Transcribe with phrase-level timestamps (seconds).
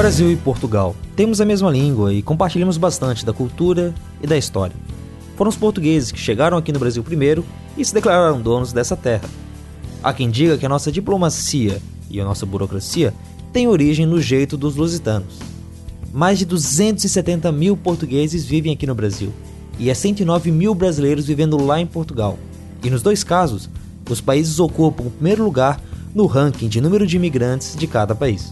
[0.00, 4.74] Brasil e Portugal temos a mesma língua e compartilhamos bastante da cultura e da história.
[5.36, 7.44] Foram os portugueses que chegaram aqui no Brasil primeiro
[7.76, 9.28] e se declararam donos dessa terra.
[10.02, 13.12] Há quem diga que a nossa diplomacia e a nossa burocracia
[13.52, 15.38] têm origem no jeito dos lusitanos.
[16.10, 19.30] Mais de 270 mil portugueses vivem aqui no Brasil
[19.78, 22.38] e há 109 mil brasileiros vivendo lá em Portugal.
[22.82, 23.68] E nos dois casos,
[24.08, 25.78] os países ocupam o primeiro lugar
[26.14, 28.50] no ranking de número de imigrantes de cada país.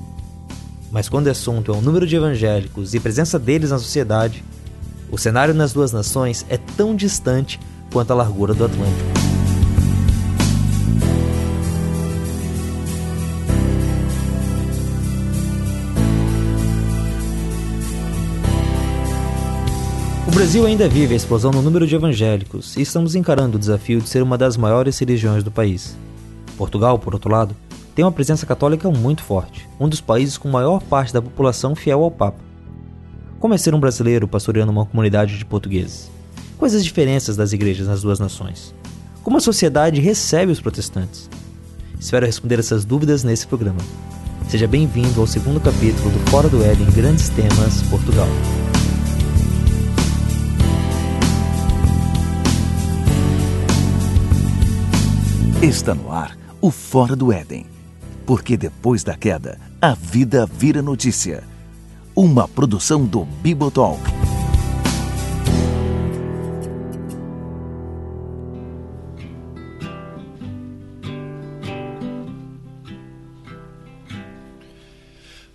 [0.91, 4.42] Mas quando o assunto é o número de evangélicos e presença deles na sociedade,
[5.10, 7.60] o cenário nas duas nações é tão distante
[7.92, 9.29] quanto a largura do Atlântico.
[20.27, 24.01] O Brasil ainda vive a explosão no número de evangélicos e estamos encarando o desafio
[24.01, 25.96] de ser uma das maiores religiões do país.
[26.57, 27.57] Portugal, por outro lado,
[27.99, 32.05] tem uma presença católica muito forte, um dos países com maior parte da população fiel
[32.05, 32.38] ao Papa.
[33.40, 36.09] Como é ser um brasileiro pastoreando uma comunidade de portugueses?
[36.57, 38.73] Quais as diferenças das igrejas nas duas nações?
[39.21, 41.29] Como a sociedade recebe os protestantes?
[41.99, 43.80] Espero responder essas dúvidas nesse programa.
[44.49, 48.29] Seja bem-vindo ao segundo capítulo do Fora do Éden Grandes Temas Portugal.
[55.60, 57.66] Está no ar o Fora do Éden
[58.29, 61.43] porque depois da queda, a vida vira notícia.
[62.15, 64.03] Uma produção do Bibotalk.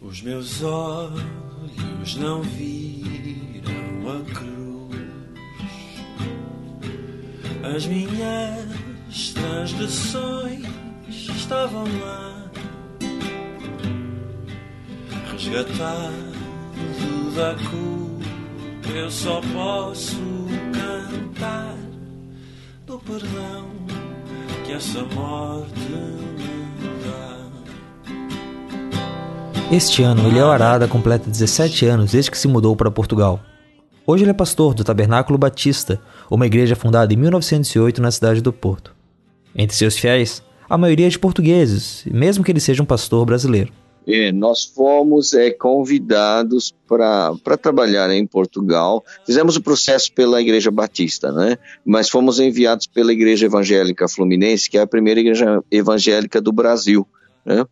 [0.01, 3.71] Os meus olhos não viram
[4.09, 4.97] a cruz,
[7.75, 10.65] as minhas transgressões
[11.07, 12.32] estavam lá
[15.43, 16.13] resgatado
[17.35, 20.15] da culpa, eu só posso
[20.71, 21.75] cantar
[22.85, 23.67] do perdão
[24.65, 27.49] que essa morte me dá.
[29.71, 33.41] Este ano, Ilhéu Arada completa 17 anos desde que se mudou para Portugal.
[34.05, 35.99] Hoje ele é pastor do Tabernáculo Batista,
[36.29, 38.93] uma igreja fundada em 1908 na cidade do Porto.
[39.55, 43.71] Entre seus fiéis, a maioria é de portugueses, mesmo que ele seja um pastor brasileiro.
[44.05, 49.03] É, nós fomos é, convidados para trabalhar em Portugal.
[49.25, 51.57] Fizemos o processo pela Igreja Batista, né?
[51.85, 57.07] mas fomos enviados pela Igreja Evangélica Fluminense, que é a primeira igreja evangélica do Brasil.
[57.45, 57.65] Né?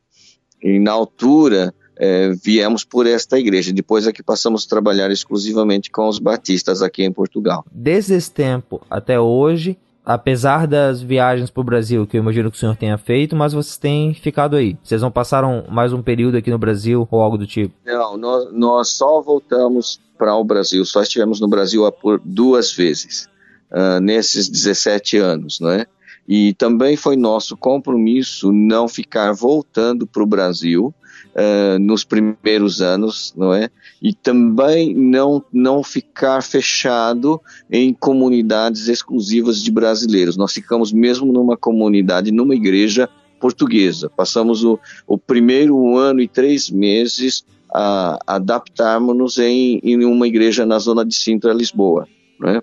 [0.63, 3.71] E na altura, é, viemos por esta igreja.
[3.71, 7.63] Depois é que passamos a trabalhar exclusivamente com os batistas aqui em Portugal.
[7.71, 9.77] Desde esse tempo até hoje,
[10.13, 13.53] apesar das viagens para o Brasil, que eu imagino que o senhor tenha feito, mas
[13.53, 14.77] vocês têm ficado aí.
[14.83, 17.73] Vocês não passaram mais um período aqui no Brasil ou algo do tipo?
[17.85, 23.27] Não, nós, nós só voltamos para o Brasil, só estivemos no Brasil por duas vezes,
[23.71, 25.85] uh, nesses 17 anos, né?
[26.27, 30.93] E também foi nosso compromisso não ficar voltando para o Brasil
[31.35, 33.69] uh, nos primeiros anos, não é?
[34.01, 40.37] E também não, não ficar fechado em comunidades exclusivas de brasileiros.
[40.37, 43.09] Nós ficamos mesmo numa comunidade, numa igreja
[43.39, 44.09] portuguesa.
[44.09, 47.43] Passamos o, o primeiro ano e três meses
[47.73, 52.07] a adaptarmos-nos em, em uma igreja na zona de Sintra, Lisboa,
[52.45, 52.61] é?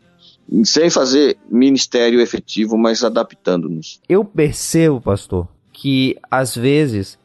[0.65, 4.01] sem fazer ministério efetivo, mas adaptando-nos.
[4.09, 7.19] Eu percebo, pastor, que às vezes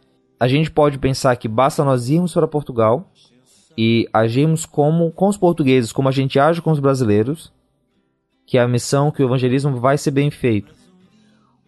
[0.44, 3.10] a gente pode pensar que basta nós irmos para Portugal
[3.78, 7.50] e agirmos como com os portugueses, como a gente age com os brasileiros,
[8.46, 10.76] que a missão, que o evangelismo vai ser bem feito.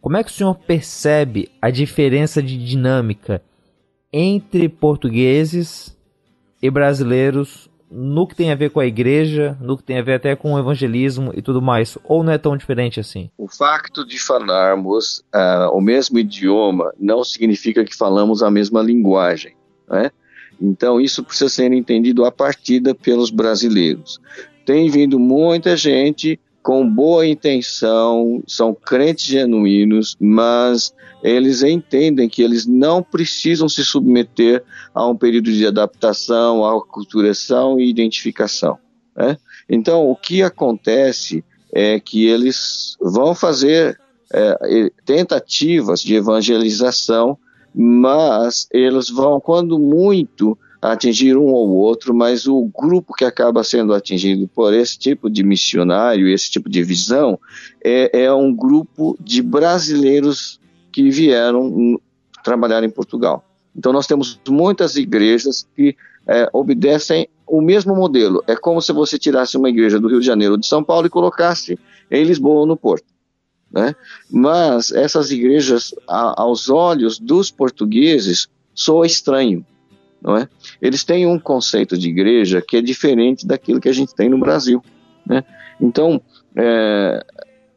[0.02, 3.41] Como é que o senhor percebe a diferença de dinâmica
[4.12, 5.97] entre portugueses
[6.62, 10.16] e brasileiros no que tem a ver com a igreja, no que tem a ver
[10.16, 11.97] até com o evangelismo e tudo mais?
[12.03, 13.30] Ou não é tão diferente assim?
[13.38, 19.56] O facto de falarmos uh, o mesmo idioma não significa que falamos a mesma linguagem,
[19.89, 20.12] né?
[20.62, 24.19] Então, isso precisa ser entendido a partida pelos brasileiros.
[24.65, 32.65] Tem vindo muita gente com boa intenção, são crentes genuínos, mas eles entendem que eles
[32.65, 38.79] não precisam se submeter a um período de adaptação, aculturação e identificação.
[39.15, 39.38] Né?
[39.69, 44.00] Então, o que acontece é que eles vão fazer
[44.33, 47.38] é, tentativas de evangelização,
[47.75, 50.57] mas eles vão, quando muito,
[50.91, 55.43] atingir um ou outro, mas o grupo que acaba sendo atingido por esse tipo de
[55.43, 57.39] missionário, esse tipo de visão,
[57.83, 60.59] é, é um grupo de brasileiros
[60.91, 61.99] que vieram
[62.43, 63.43] trabalhar em Portugal.
[63.75, 65.95] Então nós temos muitas igrejas que
[66.27, 68.43] é, obedecem o mesmo modelo.
[68.47, 71.07] É como se você tirasse uma igreja do Rio de Janeiro ou de São Paulo
[71.07, 71.77] e colocasse
[72.09, 73.05] em Lisboa ou no Porto.
[73.71, 73.95] Né?
[74.31, 79.65] Mas essas igrejas, a, aos olhos dos portugueses, soa estranho.
[80.21, 80.47] Não é?
[80.81, 84.39] Eles têm um conceito de igreja que é diferente daquilo que a gente tem no
[84.39, 84.81] Brasil.
[85.25, 85.44] Né?
[85.79, 86.21] Então,
[86.56, 87.25] é,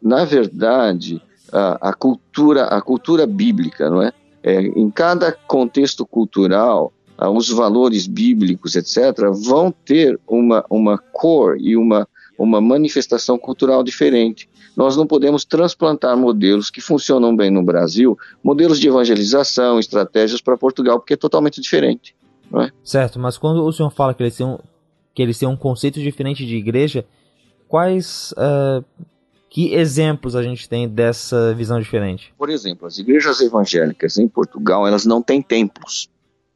[0.01, 1.21] na verdade,
[1.53, 4.13] a, a, cultura, a cultura bíblica, não é?
[4.43, 11.77] é em cada contexto cultural, os valores bíblicos, etc., vão ter uma, uma cor e
[11.77, 12.07] uma,
[12.39, 14.49] uma manifestação cultural diferente.
[14.77, 20.57] Nós não podemos transplantar modelos que funcionam bem no Brasil, modelos de evangelização, estratégias para
[20.57, 22.15] Portugal, porque é totalmente diferente.
[22.83, 24.59] Certo, mas quando o senhor fala que eles têm um,
[25.15, 27.05] que eles têm um conceito diferente de igreja,
[27.67, 28.85] quais uh,
[29.51, 32.33] que exemplos a gente tem dessa visão diferente?
[32.37, 36.09] Por exemplo, as igrejas evangélicas em Portugal elas não têm templos,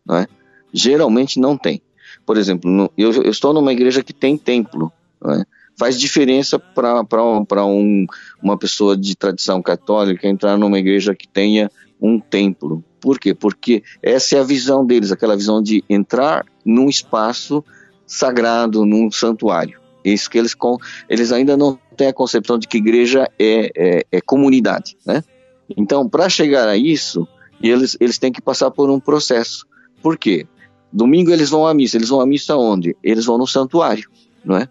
[0.04, 0.26] não é?
[0.72, 1.82] Geralmente não tem.
[2.24, 4.92] Por exemplo, no, eu, eu, estou numa igreja que tem templo.
[5.24, 5.44] É?
[5.78, 8.06] Faz diferença para um,
[8.42, 12.84] uma pessoa de tradição católica entrar numa igreja que tenha um templo.
[13.02, 13.34] Por quê?
[13.34, 17.64] Porque essa é a visão deles, aquela visão de entrar num espaço
[18.06, 19.80] sagrado, num santuário.
[20.04, 20.56] Isso que eles,
[21.08, 24.96] eles ainda não têm a concepção de que igreja é, é, é comunidade.
[25.04, 25.24] Né?
[25.76, 27.26] Então, para chegar a isso,
[27.60, 29.66] eles, eles têm que passar por um processo.
[30.00, 30.46] Por quê?
[30.92, 31.96] Domingo eles vão à missa.
[31.96, 32.96] Eles vão à missa onde?
[33.02, 34.08] Eles vão no santuário,
[34.44, 34.68] não é?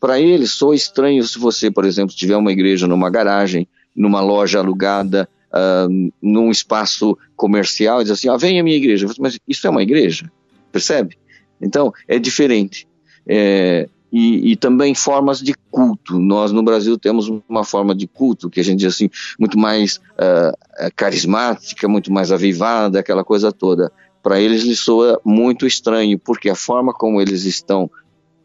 [0.00, 4.58] Para eles, sou estranho se você, por exemplo, tiver uma igreja numa garagem, numa loja
[4.58, 9.06] alugada, uh, num espaço comercial, e diz assim, ah, vem à minha igreja.
[9.18, 10.30] Mas isso é uma igreja,
[10.72, 11.16] percebe?
[11.60, 12.86] Então, é diferente.
[13.26, 16.18] É, e, e, também formas de culto.
[16.18, 19.96] Nós no Brasil temos uma forma de culto que a gente diz assim, muito mais
[19.96, 20.56] uh,
[20.96, 23.92] carismática, muito mais avivada, aquela coisa toda
[24.22, 27.90] para eles lhe soa muito estranho, porque a forma como eles estão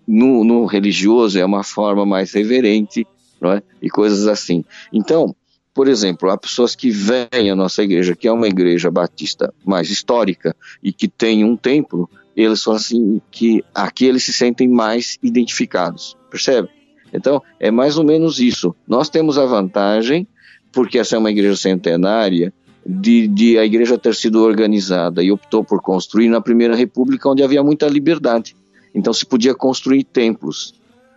[0.07, 3.05] no, no religioso é uma forma mais reverente,
[3.41, 3.63] não é?
[3.81, 4.63] E coisas assim.
[4.91, 5.35] Então,
[5.73, 9.89] por exemplo, há pessoas que vêm à nossa igreja, que é uma igreja batista mais
[9.89, 15.17] histórica e que tem um templo, eles são assim que aqui eles se sentem mais
[15.21, 16.69] identificados, percebe?
[17.11, 18.75] Então, é mais ou menos isso.
[18.87, 20.27] Nós temos a vantagem,
[20.71, 22.51] porque essa é uma igreja centenária,
[22.85, 27.43] de, de, a igreja ter sido organizada e optou por construir na Primeira República, onde
[27.43, 28.55] havia muita liberdade.
[28.93, 30.73] Então se podia construir templos.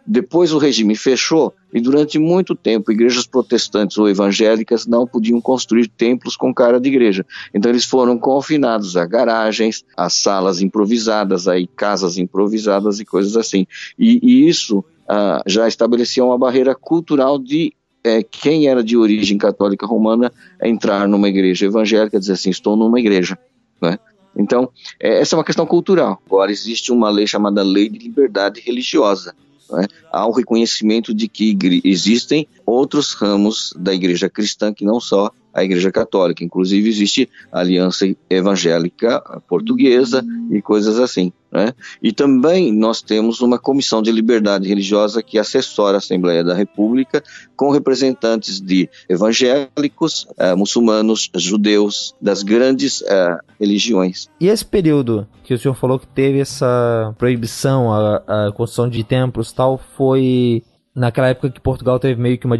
[0.06, 5.88] Depois o regime fechou e durante muito tempo igrejas protestantes ou evangélicas não podiam construir
[5.88, 7.26] templos com cara de igreja.
[7.53, 13.67] Então eles foram confinados a garagens, a salas improvisadas, a casas improvisadas e coisas assim.
[13.99, 17.73] E, e isso ah, já estabelecia uma barreira cultural de
[18.05, 20.32] é, quem era de origem católica romana
[20.62, 23.37] entrar numa igreja evangélica, dizer assim, estou numa igreja.
[23.82, 23.99] Né?
[24.37, 24.70] Então,
[25.00, 26.23] é, essa é uma questão cultural.
[26.26, 29.35] Agora, existe uma lei chamada Lei de Liberdade Religiosa.
[29.70, 29.86] Né?
[30.12, 35.64] Há o reconhecimento de que existem outros ramos da igreja cristã que não só a
[35.64, 36.44] Igreja Católica.
[36.44, 41.32] Inclusive, existe a Aliança Evangélica Portuguesa e coisas assim.
[41.56, 41.73] Né?
[42.03, 47.25] E também nós temos uma comissão de liberdade religiosa que assessora a Assembleia da República
[47.56, 54.28] com representantes de evangélicos, eh, muçulmanos, judeus, das grandes eh, religiões.
[54.38, 59.02] E esse período que o senhor falou que teve essa proibição, a, a construção de
[59.02, 60.62] templos tal, foi
[60.95, 62.59] naquela época que Portugal teve meio que uma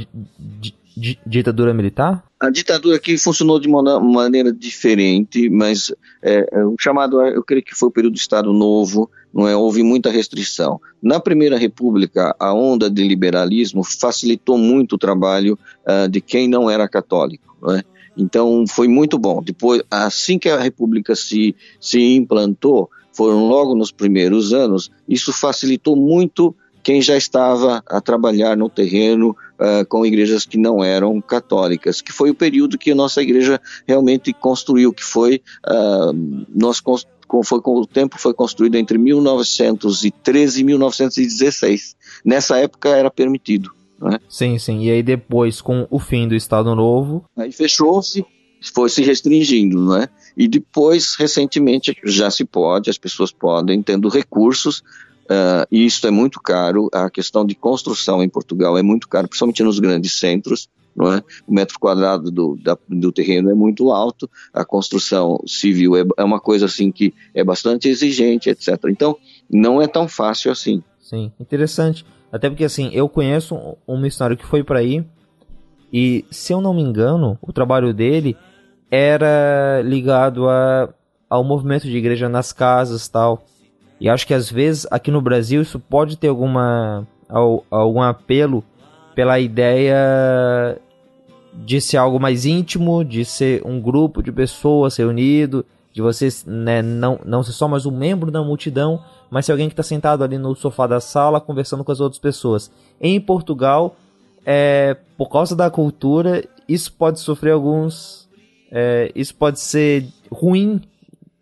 [0.97, 2.25] ditadura militar?
[2.41, 7.63] A ditadura aqui funcionou de uma maneira diferente, mas é, é, o chamado, eu creio
[7.63, 9.55] que foi o período do Estado Novo, não é?
[9.55, 10.81] houve muita restrição.
[11.03, 16.71] Na Primeira República, a onda de liberalismo facilitou muito o trabalho uh, de quem não
[16.71, 17.57] era católico.
[17.61, 17.83] Não é?
[18.17, 19.43] Então foi muito bom.
[19.43, 25.97] Depois, assim que a República se, se implantou, foram logo nos primeiros anos, isso facilitou
[25.97, 32.01] muito quem já estava a trabalhar no terreno uh, com igrejas que não eram católicas,
[32.01, 37.43] que foi o período que a nossa igreja realmente construiu, que foi uh, nós com,
[37.43, 41.97] foi com o tempo foi construído entre 1913 e 1916.
[42.25, 43.71] Nessa época era permitido.
[44.01, 44.19] Né?
[44.29, 44.83] Sim, sim.
[44.83, 48.25] E aí depois, com o fim do Estado Novo, aí fechou-se,
[48.75, 50.09] foi se restringindo, né?
[50.37, 54.83] E depois, recentemente, já se pode, as pessoas podem, tendo recursos,
[55.27, 56.89] Uh, e isso é muito caro.
[56.93, 60.69] A questão de construção em Portugal é muito caro, principalmente nos grandes centros.
[60.95, 61.23] Não é?
[61.47, 66.25] O metro quadrado do, da, do terreno é muito alto, a construção civil é, é
[66.25, 68.83] uma coisa assim que é bastante exigente, etc.
[68.89, 69.15] Então,
[69.51, 70.83] não é tão fácil assim.
[70.99, 72.07] Sim, interessante.
[72.33, 75.05] Até porque assim, eu conheço um missionário que foi para aí
[75.93, 78.37] e, se eu não me engano, o trabalho dele
[78.91, 80.93] era ligado a,
[81.29, 83.45] ao movimento de igreja nas casas tal.
[84.01, 87.07] E acho que às vezes aqui no Brasil isso pode ter alguma
[87.71, 88.63] algum apelo
[89.15, 90.79] pela ideia
[91.53, 96.83] de ser algo mais íntimo, de ser um grupo de pessoas reunido, de você né,
[96.83, 100.23] não, não ser só mais um membro da multidão, mas ser alguém que está sentado
[100.23, 102.71] ali no sofá da sala conversando com as outras pessoas.
[103.01, 103.97] Em Portugal,
[104.45, 108.29] é, por causa da cultura, isso pode sofrer alguns.
[108.71, 110.83] É, isso pode ser ruim,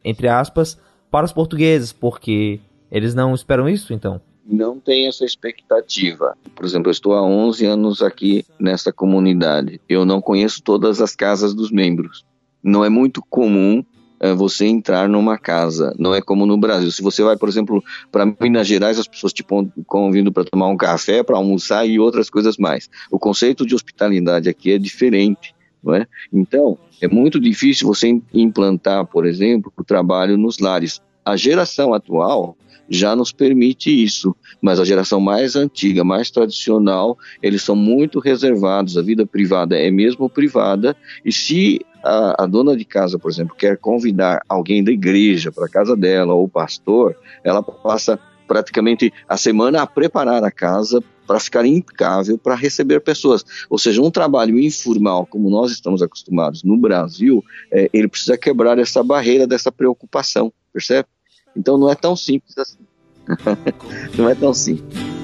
[0.04, 0.78] entre aspas,
[1.14, 2.58] para os portugueses, porque
[2.90, 6.36] eles não esperam isso, então não tem essa expectativa.
[6.56, 9.80] Por exemplo, eu estou há 11 anos aqui nessa comunidade.
[9.88, 12.24] Eu não conheço todas as casas dos membros.
[12.60, 13.84] Não é muito comum
[14.18, 15.94] é, você entrar numa casa.
[15.96, 16.90] Não é como no Brasil.
[16.90, 17.80] Se você vai, por exemplo,
[18.10, 19.44] para Minas Gerais, as pessoas te
[19.86, 22.90] convidam para tomar um café, para almoçar e outras coisas mais.
[23.08, 25.53] O conceito de hospitalidade aqui é diferente.
[25.84, 26.06] Não é?
[26.32, 31.02] Então, é muito difícil você implantar, por exemplo, o trabalho nos lares.
[31.24, 32.56] A geração atual
[32.88, 34.34] já nos permite isso.
[34.60, 38.96] Mas a geração mais antiga, mais tradicional, eles são muito reservados.
[38.96, 40.96] A vida privada é mesmo privada.
[41.24, 45.66] E se a, a dona de casa, por exemplo, quer convidar alguém da igreja para
[45.66, 51.02] a casa dela ou o pastor, ela passa praticamente a semana a preparar a casa
[51.26, 53.44] para ficar impecável para receber pessoas.
[53.68, 58.78] Ou seja, um trabalho informal, como nós estamos acostumados no Brasil, é, ele precisa quebrar
[58.78, 61.08] essa barreira dessa preocupação, percebe?
[61.56, 62.78] Então não é tão simples assim.
[64.18, 65.23] não é tão simples.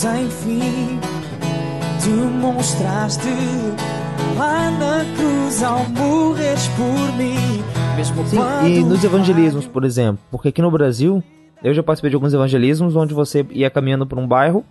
[0.00, 1.00] Tem fim
[2.04, 3.28] demonstraste
[4.36, 7.62] lá na cruz ao morreres por mim.
[7.96, 11.22] Mesmo Sim, e nos evangelismos, por exemplo, porque aqui no Brasil
[11.62, 14.64] eu já participei de alguns evangelismos onde você ia caminhando por um bairro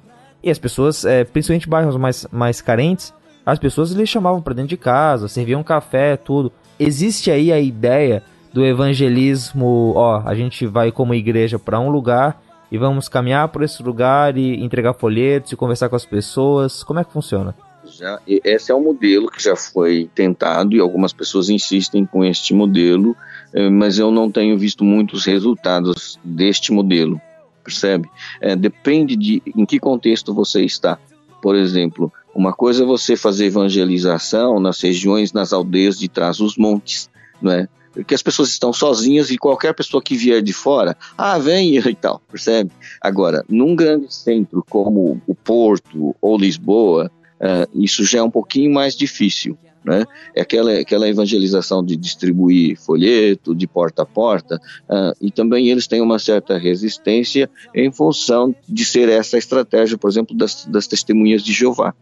[0.43, 3.13] e as pessoas, é, principalmente bairros mais, mais carentes,
[3.45, 6.51] as pessoas lhe chamavam para dentro de casa, serviam café, tudo.
[6.79, 12.41] Existe aí a ideia do evangelismo, ó, a gente vai como igreja para um lugar
[12.71, 16.83] e vamos caminhar por esse lugar e entregar folhetos e conversar com as pessoas?
[16.83, 17.53] Como é que funciona?
[17.85, 22.53] Já, esse é um modelo que já foi tentado e algumas pessoas insistem com este
[22.53, 23.15] modelo,
[23.53, 27.19] eh, mas eu não tenho visto muitos resultados deste modelo,
[27.63, 28.09] percebe?
[28.39, 30.97] É, depende de em que contexto você está.
[31.41, 36.55] Por exemplo, uma coisa é você fazer evangelização nas regiões, nas aldeias de trás dos
[36.55, 37.09] montes,
[37.41, 37.67] não é?
[38.07, 41.95] Que as pessoas estão sozinhas e qualquer pessoa que vier de fora, ah, vem e
[41.95, 42.71] tal, percebe?
[43.01, 48.73] Agora, num grande centro como o Porto ou Lisboa, uh, isso já é um pouquinho
[48.73, 49.57] mais difícil.
[49.83, 50.05] Né?
[50.35, 55.87] É aquela, aquela evangelização de distribuir folheto, de porta a porta, uh, e também eles
[55.87, 61.41] têm uma certa resistência em função de ser essa estratégia, por exemplo, das, das testemunhas
[61.41, 61.95] de Jeová.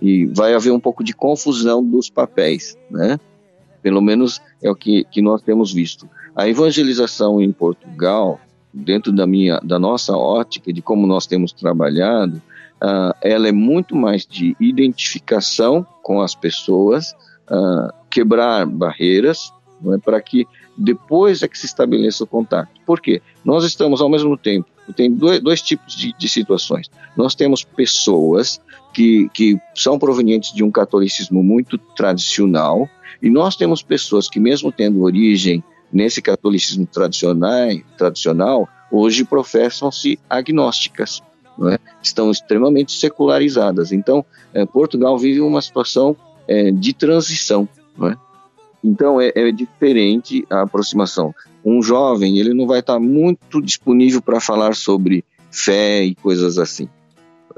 [0.00, 3.20] E vai haver um pouco de confusão dos papéis, né?
[3.82, 6.08] Pelo menos é o que, que nós temos visto.
[6.34, 8.40] A evangelização em Portugal,
[8.72, 12.40] dentro da minha, da nossa ótica de como nós temos trabalhado,
[12.82, 17.12] uh, ela é muito mais de identificação com as pessoas,
[17.50, 19.52] uh, quebrar barreiras,
[19.94, 20.46] é para que
[20.76, 22.68] depois é que se estabeleça o contato.
[22.86, 23.22] Por quê?
[23.44, 26.90] Nós estamos ao mesmo tempo, tem dois, dois tipos de, de, situações.
[27.16, 28.60] Nós temos pessoas
[28.92, 32.88] que, que são provenientes de um catolicismo muito tradicional,
[33.22, 35.62] e nós temos pessoas que, mesmo tendo origem
[35.92, 41.22] nesse catolicismo tradicional, tradicional hoje professam-se agnósticas,
[41.68, 41.78] é?
[42.02, 43.92] estão extremamente secularizadas.
[43.92, 44.24] Então,
[44.54, 46.16] é, Portugal vive uma situação
[46.48, 47.68] é, de transição.
[48.02, 48.16] É?
[48.82, 51.34] Então, é, é, diferente a aproximação.
[51.64, 56.88] Um jovem, ele não vai estar muito disponível para falar sobre fé e coisas assim.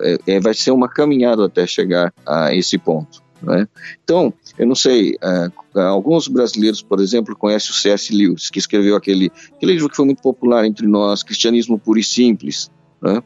[0.01, 3.23] É, é, vai ser uma caminhada até chegar a esse ponto.
[3.43, 3.67] Né?
[4.05, 8.15] Então, eu não sei, uh, alguns brasileiros, por exemplo, conhecem o C.S.
[8.15, 12.05] Lewis, que escreveu aquele, aquele livro que foi muito popular entre nós, Cristianismo Puro e
[12.05, 12.71] Simples,
[13.01, 13.23] né?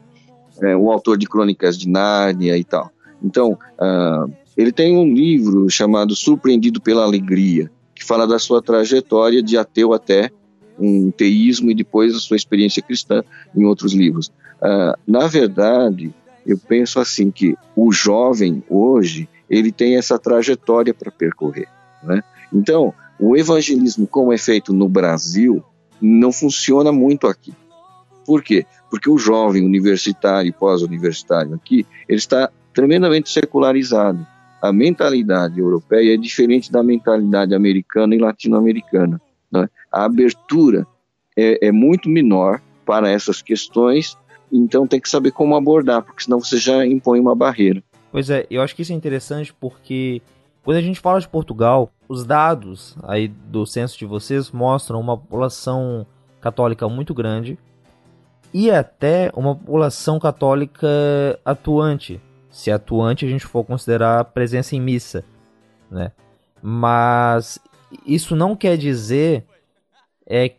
[0.61, 2.91] é, o autor de Crônicas de Nárnia e tal.
[3.23, 9.41] Então, uh, ele tem um livro chamado Surpreendido pela Alegria, que fala da sua trajetória
[9.41, 10.31] de ateu até
[10.79, 13.23] um teísmo e depois a sua experiência cristã
[13.55, 14.27] em outros livros.
[14.61, 16.13] Uh, na verdade,
[16.45, 21.67] eu penso assim que o jovem hoje ele tem essa trajetória para percorrer.
[22.03, 22.23] Né?
[22.53, 25.63] Então, o evangelismo, como é feito no Brasil,
[26.01, 27.53] não funciona muito aqui.
[28.25, 28.65] Por quê?
[28.89, 34.25] Porque o jovem universitário e pós-universitário aqui, ele está tremendamente secularizado.
[34.59, 39.21] a mentalidade europeia é diferente da mentalidade americana e latino-americana.
[39.51, 39.69] Né?
[39.91, 40.85] A abertura
[41.37, 44.17] é, é muito menor para essas questões,
[44.51, 47.83] então tem que saber como abordar, porque senão você já impõe uma barreira.
[48.11, 50.21] Pois é, eu acho que isso é interessante porque
[50.63, 55.17] quando a gente fala de Portugal, os dados aí do censo de vocês mostram uma
[55.17, 56.05] população
[56.41, 57.57] católica muito grande
[58.53, 60.87] e até uma população católica
[61.43, 62.21] atuante.
[62.49, 65.23] Se atuante a gente for considerar a presença em missa,
[65.91, 66.11] né?
[66.61, 67.59] Mas
[68.05, 69.45] isso não quer dizer
[70.25, 70.53] é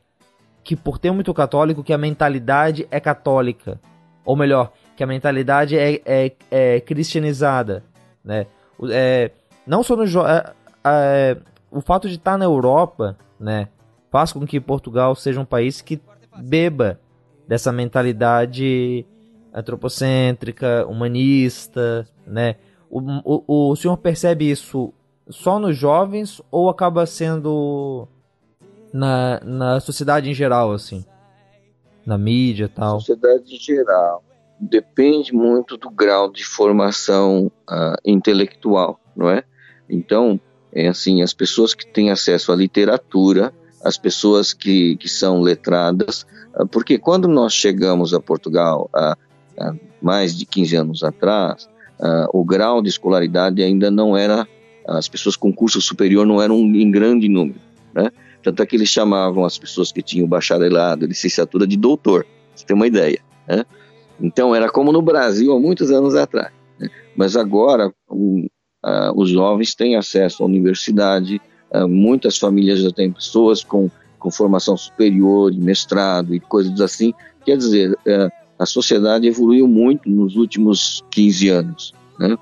[0.63, 3.81] que por ter muito católico que a mentalidade é católica,
[4.25, 7.85] ou melhor, que a mentalidade é, é, é cristianizada,
[8.25, 8.49] né?
[8.91, 9.31] É,
[9.65, 10.53] não só no é,
[10.85, 11.37] é,
[11.71, 13.69] o fato de estar na Europa, né,
[14.11, 16.01] faz com que Portugal seja um país que
[16.37, 16.99] beba
[17.47, 19.07] dessa mentalidade
[19.55, 22.57] antropocêntrica, humanista, né?
[22.91, 24.93] O, o, o senhor percebe isso
[25.29, 28.09] só nos jovens ou acaba sendo
[28.93, 31.05] na, na sociedade em geral, assim?
[32.05, 32.99] Na mídia e tal?
[32.99, 34.25] Sociedade em geral.
[34.61, 39.45] Depende muito do grau de formação uh, intelectual, não é?
[39.89, 40.41] Então,
[40.73, 43.53] é assim, as pessoas que têm acesso à literatura,
[43.85, 49.17] as pessoas que, que são letradas, uh, porque quando nós chegamos a Portugal há,
[49.61, 51.69] há mais de 15 anos atrás,
[52.01, 54.47] uh, o grau de escolaridade ainda não era,
[54.89, 57.61] as pessoas com curso superior não eram em grande número,
[57.95, 58.11] né?
[58.43, 62.75] Tanto é que eles chamavam as pessoas que tinham bacharelado, licenciatura de doutor, você tem
[62.75, 63.21] uma ideia.
[63.47, 63.65] Né?
[64.21, 66.53] Então era como no Brasil há muitos anos atrás.
[66.79, 66.89] Né?
[67.17, 67.93] Mas agora
[69.15, 71.41] os jovens têm acesso à universidade,
[71.89, 77.13] muitas famílias já têm pessoas com, com formação superior, mestrado e coisas assim.
[77.45, 81.95] Quer dizer, uh, a sociedade evoluiu muito nos últimos 15 anos.
[82.19, 82.37] Né?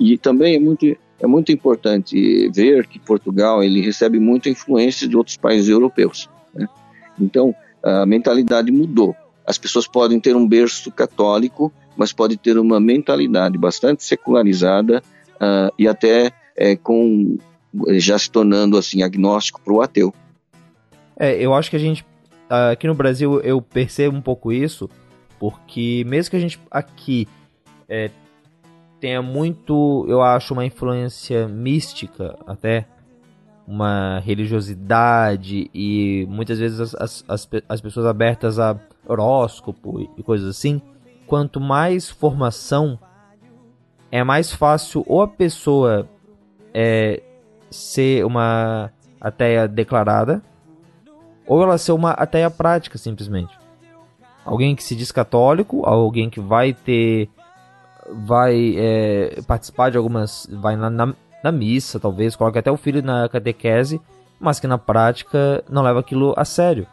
[0.00, 0.86] e também é muito
[1.20, 6.28] é muito importante ver que Portugal ele recebe muita influência de outros países europeus.
[6.54, 6.66] Né?
[7.20, 9.14] Então, a mentalidade mudou.
[9.46, 15.02] As pessoas podem ter um berço católico, mas pode ter uma mentalidade bastante secularizada
[15.34, 17.36] uh, e até é, com
[17.90, 20.14] já se tornando assim agnóstico para o ateu.
[21.16, 22.04] É, eu acho que a gente
[22.48, 24.88] aqui no Brasil eu percebo um pouco isso,
[25.38, 27.28] porque mesmo que a gente aqui
[27.88, 28.10] é,
[29.00, 32.86] tenha muito, eu acho, uma influência mística até,
[33.66, 40.80] uma religiosidade e muitas vezes as, as, as pessoas abertas a horóscopo e coisas assim,
[41.26, 42.98] quanto mais formação,
[44.10, 46.08] é mais fácil ou a pessoa
[46.72, 47.22] é,
[47.70, 48.90] ser uma
[49.20, 50.42] ateia declarada,
[51.46, 53.58] ou ela ser uma ateia prática, simplesmente.
[54.44, 57.28] Alguém que se diz católico, alguém que vai ter
[58.10, 60.46] vai é, participar de algumas.
[60.52, 64.00] vai na, na, na, missa, talvez, coloque até o filho na catequese,
[64.38, 66.86] mas que na prática não leva aquilo a sério.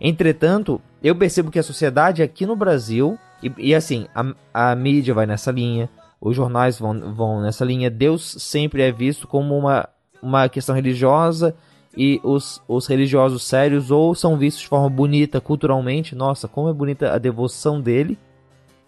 [0.00, 5.14] Entretanto, eu percebo que a sociedade aqui no Brasil, e, e assim, a, a mídia
[5.14, 5.88] vai nessa linha,
[6.20, 9.88] os jornais vão, vão nessa linha, Deus sempre é visto como uma,
[10.20, 11.54] uma questão religiosa
[11.96, 16.72] e os, os religiosos sérios ou são vistos de forma bonita culturalmente, nossa, como é
[16.72, 18.18] bonita a devoção dele,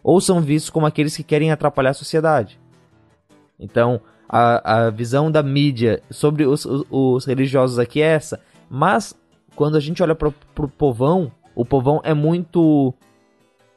[0.03, 2.59] ou são vistos como aqueles que querem atrapalhar a sociedade.
[3.59, 9.15] Então, a, a visão da mídia sobre os, os, os religiosos aqui é essa, mas
[9.55, 12.95] quando a gente olha para o povão, o povão é muito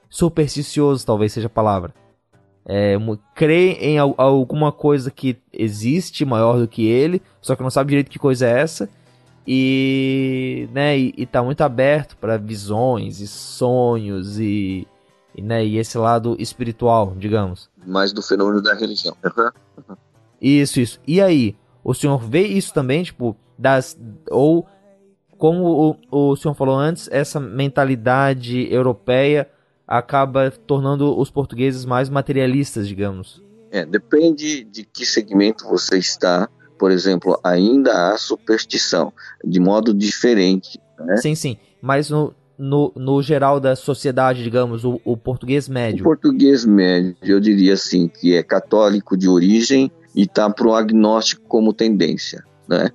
[0.09, 1.93] supersticioso, talvez seja a palavra.
[2.65, 2.95] É,
[3.35, 8.09] crê em alguma coisa que existe maior do que ele, só que não sabe direito
[8.09, 8.89] que coisa é essa.
[9.45, 14.87] E, né, e, e tá muito aberto para visões e sonhos e
[15.35, 17.69] e, né, e esse lado espiritual, digamos.
[17.85, 19.15] Mais do fenômeno da religião.
[20.39, 20.99] Isso, isso.
[21.07, 23.97] E aí, o senhor vê isso também, tipo, das.
[24.29, 24.67] Ou,
[25.43, 29.49] como o, o senhor falou antes, essa mentalidade europeia
[29.85, 33.43] acaba tornando os portugueses mais materialistas, digamos.
[33.69, 36.47] É, depende de que segmento você está.
[36.79, 39.11] Por exemplo, ainda há superstição,
[39.43, 40.79] de modo diferente.
[40.97, 41.17] Né?
[41.17, 41.57] Sim, sim.
[41.81, 45.99] Mas no, no, no geral da sociedade, digamos, o, o português médio?
[45.99, 50.73] O português médio, eu diria assim, que é católico de origem e está para o
[50.73, 52.91] agnóstico como tendência, né?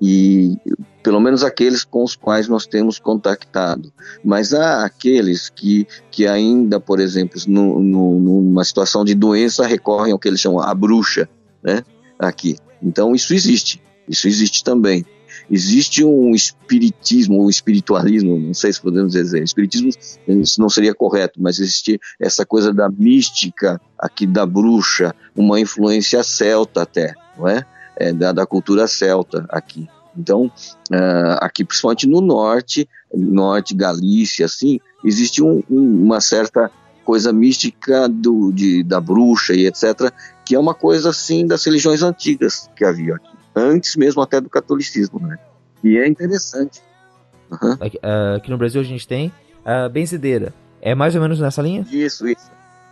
[0.00, 0.56] E
[1.02, 3.92] pelo menos aqueles com os quais nós temos contactado.
[4.24, 10.12] Mas há aqueles que, que ainda, por exemplo, no, no, numa situação de doença, recorrem
[10.12, 11.28] ao que eles chamam a bruxa,
[11.62, 11.82] né?
[12.18, 12.56] Aqui.
[12.82, 15.04] Então isso existe, isso existe também.
[15.50, 19.90] Existe um espiritismo ou espiritualismo, não sei se podemos dizer, espiritismo
[20.58, 26.82] não seria correto, mas existe essa coisa da mística aqui da bruxa, uma influência celta
[26.82, 27.64] até, não é?
[27.98, 29.88] É da, da cultura celta aqui.
[30.16, 36.70] Então, uh, aqui principalmente no norte, norte, Galícia, assim, existe um, um, uma certa
[37.04, 40.12] coisa mística do, de, da bruxa e etc.,
[40.44, 44.50] que é uma coisa assim das religiões antigas que havia aqui, antes mesmo até do
[44.50, 45.38] catolicismo, né?
[45.82, 46.82] E é interessante.
[47.50, 47.76] Uhum.
[47.80, 49.32] Aqui, uh, aqui, no Brasil a gente tem
[49.64, 50.52] a benzideira.
[50.80, 51.86] É mais ou menos nessa linha?
[51.90, 52.50] Isso, isso.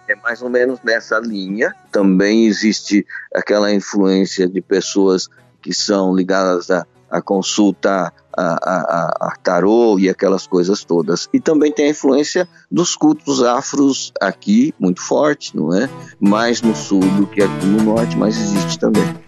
[0.09, 1.75] É mais ou menos nessa linha.
[1.91, 5.29] Também existe aquela influência de pessoas
[5.61, 11.29] que são ligadas a a consulta a, a, a, tarô e aquelas coisas todas.
[11.33, 15.89] E também tem a influência dos cultos afros aqui, muito forte, não é?
[16.21, 19.26] Mais no sul do que aqui no norte, mas existe também.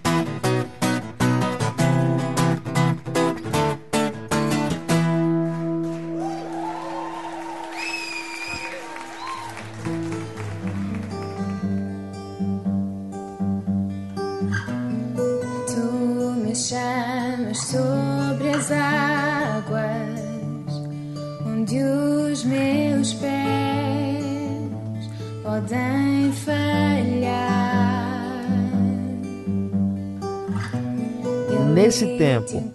[32.07, 32.73] Nesse tempo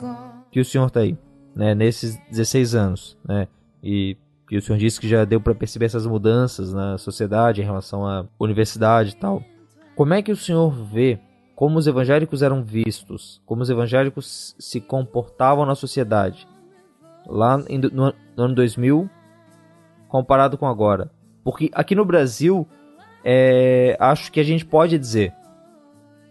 [0.52, 1.18] que o senhor está aí,
[1.56, 3.48] né, nesses 16 anos, né,
[3.82, 7.66] e que o senhor disse que já deu para perceber essas mudanças na sociedade em
[7.66, 9.44] relação à universidade e tal,
[9.96, 11.20] como é que o senhor vê
[11.56, 16.48] como os evangélicos eram vistos, como os evangélicos se comportavam na sociedade
[17.26, 19.10] lá no, no ano 2000
[20.08, 21.12] comparado com agora?
[21.44, 22.68] Porque aqui no Brasil,
[23.24, 25.34] é, acho que a gente pode dizer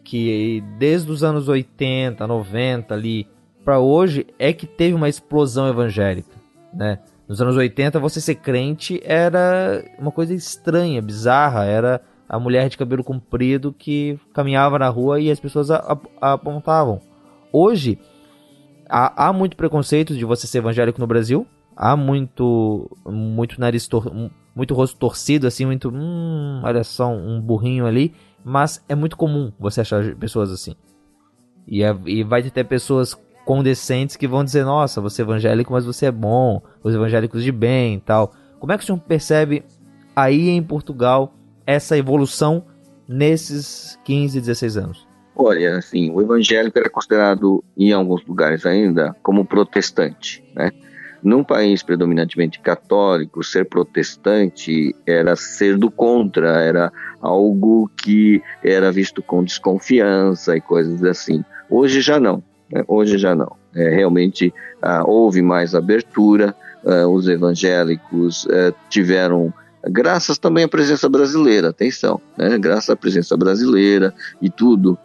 [0.04, 3.26] que desde os anos 80, 90 ali
[3.64, 6.36] para hoje é que teve uma explosão evangélica,
[6.74, 6.98] né?
[7.28, 12.76] Nos anos 80 você ser crente era uma coisa estranha, bizarra, era a mulher de
[12.76, 17.00] cabelo comprido que caminhava na rua e as pessoas a, a, apontavam.
[17.52, 17.98] Hoje
[18.88, 24.10] há, há, muito preconceito de você ser evangélico no Brasil, há muito muito nariz tor
[24.54, 28.12] muito rosto torcido assim, muito hum, olha só um burrinho ali
[28.44, 30.74] mas é muito comum você achar pessoas assim.
[31.66, 35.84] E, é, e vai ter pessoas condescentes que vão dizer: Nossa, você é evangélico, mas
[35.84, 38.32] você é bom, os evangélicos de bem e tal.
[38.58, 39.64] Como é que o senhor percebe
[40.14, 41.34] aí em Portugal
[41.66, 42.64] essa evolução
[43.08, 45.08] nesses 15, 16 anos?
[45.34, 50.70] Olha, assim, o evangélico era considerado em alguns lugares ainda como protestante, né?
[51.22, 59.22] Num país predominantemente católico, ser protestante era ser do contra, era algo que era visto
[59.22, 61.44] com desconfiança e coisas assim.
[61.70, 62.82] Hoje já não, né?
[62.88, 63.56] hoje já não.
[63.74, 66.54] É, realmente ah, houve mais abertura,
[66.84, 69.54] ah, os evangélicos ah, tiveram,
[69.84, 72.58] graças também à presença brasileira, atenção, né?
[72.58, 74.98] graças à presença brasileira e tudo,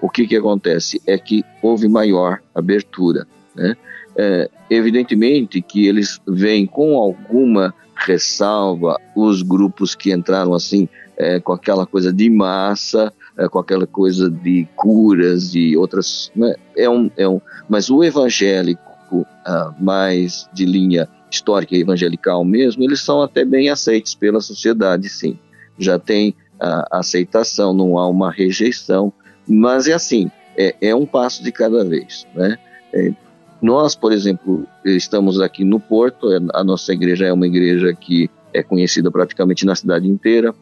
[0.00, 3.26] o que, que acontece é que houve maior abertura.
[3.54, 3.76] Né?
[4.20, 11.52] É, evidentemente que eles vêm com alguma ressalva os grupos que entraram assim é, com
[11.52, 16.32] aquela coisa de massa, é, com aquela coisa de curas e outras.
[16.34, 16.54] Né?
[16.76, 23.00] É um, é um, mas o evangélico ah, mais de linha histórica evangelical mesmo, eles
[23.00, 25.38] são até bem aceitos pela sociedade, sim.
[25.78, 29.12] Já tem a aceitação, não há uma rejeição,
[29.46, 32.58] mas é assim, é, é um passo de cada vez, né?
[32.92, 33.12] É,
[33.60, 38.30] nós, por exemplo, estamos aqui no Porto, é, a nossa igreja é uma igreja que
[38.52, 40.54] é conhecida praticamente na cidade inteira.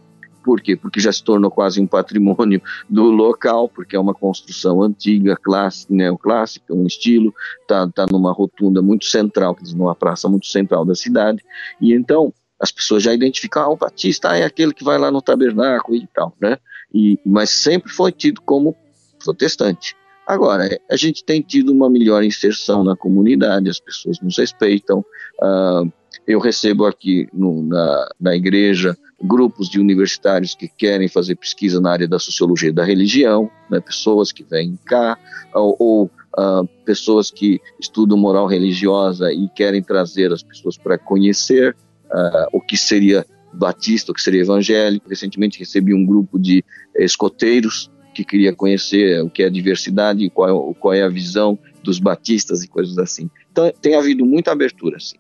[0.45, 0.77] Por quê?
[0.77, 5.93] Porque já se tornou quase um patrimônio do local, porque é uma construção antiga, clássica,
[5.93, 10.85] neoclássica, um estilo, está tá numa rotunda muito central, quer dizer, numa praça muito central
[10.85, 11.43] da cidade,
[11.81, 15.21] e então as pessoas já identificam, ah, o Batista é aquele que vai lá no
[15.21, 16.57] tabernáculo e tal, né?
[16.95, 18.75] E, mas sempre foi tido como
[19.23, 19.95] protestante.
[20.27, 25.05] Agora, a gente tem tido uma melhor inserção na comunidade, as pessoas nos respeitam.
[25.41, 25.91] Uh,
[26.27, 31.93] eu recebo aqui no, na, na igreja grupos de universitários que querem fazer pesquisa na
[31.93, 35.17] área da sociologia da religião, né, pessoas que vêm cá,
[35.55, 41.75] ou, ou uh, pessoas que estudam moral religiosa e querem trazer as pessoas para conhecer
[42.07, 45.09] uh, o que seria batista, o que seria evangélico.
[45.09, 46.65] Recentemente recebi um grupo de
[46.97, 52.65] escoteiros que queria conhecer o que é diversidade, qual, qual é a visão dos batistas
[52.65, 53.29] e coisas assim.
[53.53, 55.19] Então, tem havido muita abertura, sim.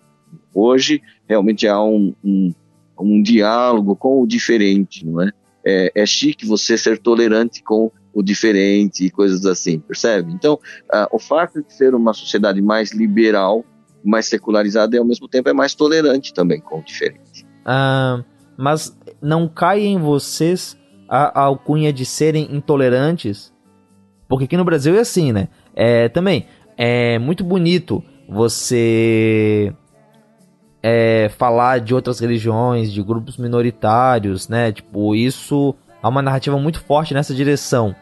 [0.54, 2.52] Hoje, realmente há um, um,
[2.98, 5.30] um diálogo com o diferente, não é?
[5.64, 5.92] é?
[5.94, 10.32] É chique você ser tolerante com o diferente e coisas assim, percebe?
[10.32, 10.58] Então,
[11.12, 13.62] o fato de ser uma sociedade mais liberal,
[14.02, 17.44] mais secularizada e ao mesmo tempo é mais tolerante também com o diferente.
[17.66, 18.24] Uh,
[18.56, 20.78] mas não cai em vocês
[21.08, 23.52] a, alcunha de serem intolerantes?
[24.28, 25.48] Porque aqui no Brasil é assim, né?
[25.74, 29.72] É, também, é muito bonito você
[30.82, 34.72] é, falar de outras religiões, de grupos minoritários, né?
[34.72, 37.94] Tipo, isso há uma narrativa muito forte nessa direção.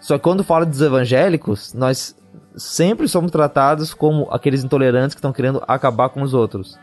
[0.00, 2.16] Só que quando fala dos evangélicos, nós
[2.56, 6.78] sempre somos tratados como aqueles intolerantes que estão querendo acabar com os outros.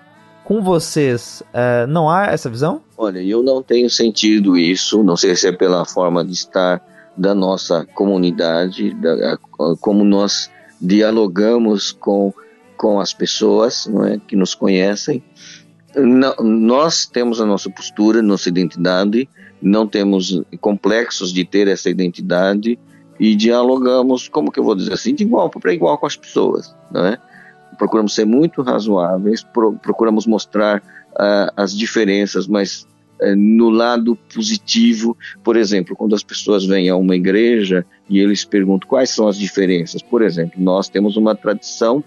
[0.48, 2.82] Com vocês, é, não há essa visão?
[2.98, 6.82] Olha, eu não tenho sentido isso, não sei se é pela forma de estar
[7.18, 9.38] da nossa comunidade, da,
[9.82, 12.34] como nós dialogamos com,
[12.78, 15.22] com as pessoas não é, que nos conhecem.
[15.94, 19.28] Não, nós temos a nossa postura, nossa identidade,
[19.62, 22.80] não temos complexos de ter essa identidade
[23.20, 26.74] e dialogamos, como que eu vou dizer assim, de igual para igual com as pessoas,
[26.90, 27.20] não é?
[27.78, 32.88] Procuramos ser muito razoáveis, pro, procuramos mostrar uh, as diferenças, mas
[33.22, 38.44] uh, no lado positivo, por exemplo, quando as pessoas vêm a uma igreja e eles
[38.44, 42.04] perguntam quais são as diferenças, por exemplo, nós temos uma tradição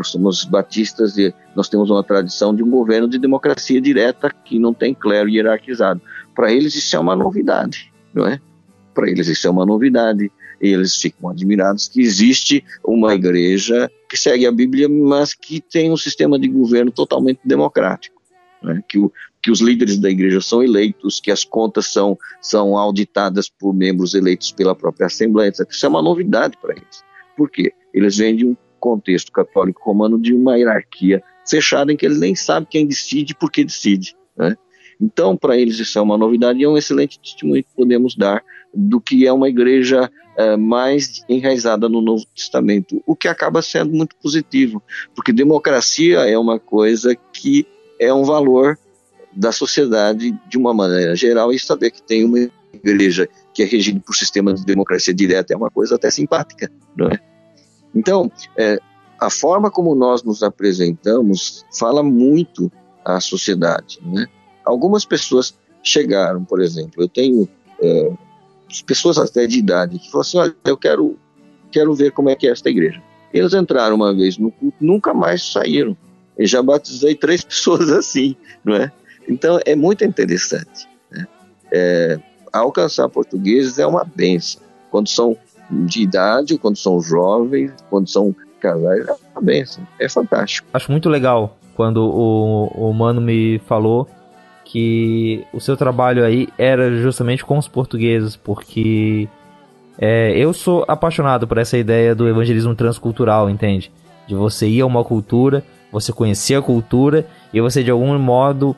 [0.00, 4.58] nós somos batistas e nós temos uma tradição de um governo de democracia direta que
[4.58, 6.00] não tem clero hierarquizado.
[6.34, 8.40] Para eles isso é uma novidade, não é?
[8.94, 10.32] Para eles isso é uma novidade.
[10.58, 15.96] Eles ficam admirados que existe uma igreja que segue a Bíblia, mas que tem um
[15.96, 18.20] sistema de governo totalmente democrático.
[18.60, 18.82] Né?
[18.88, 23.48] Que, o, que os líderes da igreja são eleitos, que as contas são, são auditadas
[23.48, 25.64] por membros eleitos pela própria Assembleia, etc.
[25.70, 27.04] Isso é uma novidade para eles.
[27.36, 27.72] Por quê?
[27.94, 32.34] Eles vêm de um contexto católico romano de uma hierarquia fechada em que eles nem
[32.34, 34.16] sabem quem decide e por que decide.
[34.36, 34.56] Né?
[35.00, 38.42] Então, para eles isso é uma novidade e é um excelente testemunho que podemos dar
[38.74, 43.92] do que é uma igreja é, mais enraizada no Novo Testamento, o que acaba sendo
[43.92, 44.82] muito positivo,
[45.14, 47.66] porque democracia é uma coisa que
[47.98, 48.78] é um valor
[49.32, 54.00] da sociedade de uma maneira geral e saber que tem uma igreja que é regida
[54.00, 57.18] por sistema de democracia direta é uma coisa até simpática, não é?
[57.94, 58.78] Então, é,
[59.18, 62.70] a forma como nós nos apresentamos fala muito
[63.04, 63.98] à sociedade.
[64.02, 64.26] Né?
[64.64, 67.48] Algumas pessoas chegaram, por exemplo, eu tenho
[67.82, 68.12] é,
[68.80, 71.18] pessoas até de idade que falam assim: olha, eu quero,
[71.70, 73.02] quero ver como é que é esta igreja.
[73.32, 75.96] Eles entraram uma vez no culto, nunca mais saíram.
[76.36, 78.92] Eu já batizei três pessoas assim, não é?
[79.28, 80.88] Então é muito interessante.
[81.10, 81.26] Né?
[81.72, 82.20] É,
[82.52, 84.60] alcançar portugueses é uma benção.
[84.90, 85.36] Quando são
[85.70, 89.86] de idade, quando são jovens, quando são casais, é uma benção.
[89.98, 90.68] É fantástico.
[90.72, 94.08] Acho muito legal quando o, o mano me falou
[94.70, 99.28] que o seu trabalho aí era justamente com os portugueses, porque
[99.98, 103.90] é, eu sou apaixonado por essa ideia do evangelismo transcultural, entende?
[104.28, 108.76] De você ir a uma cultura, você conhecer a cultura e você de algum modo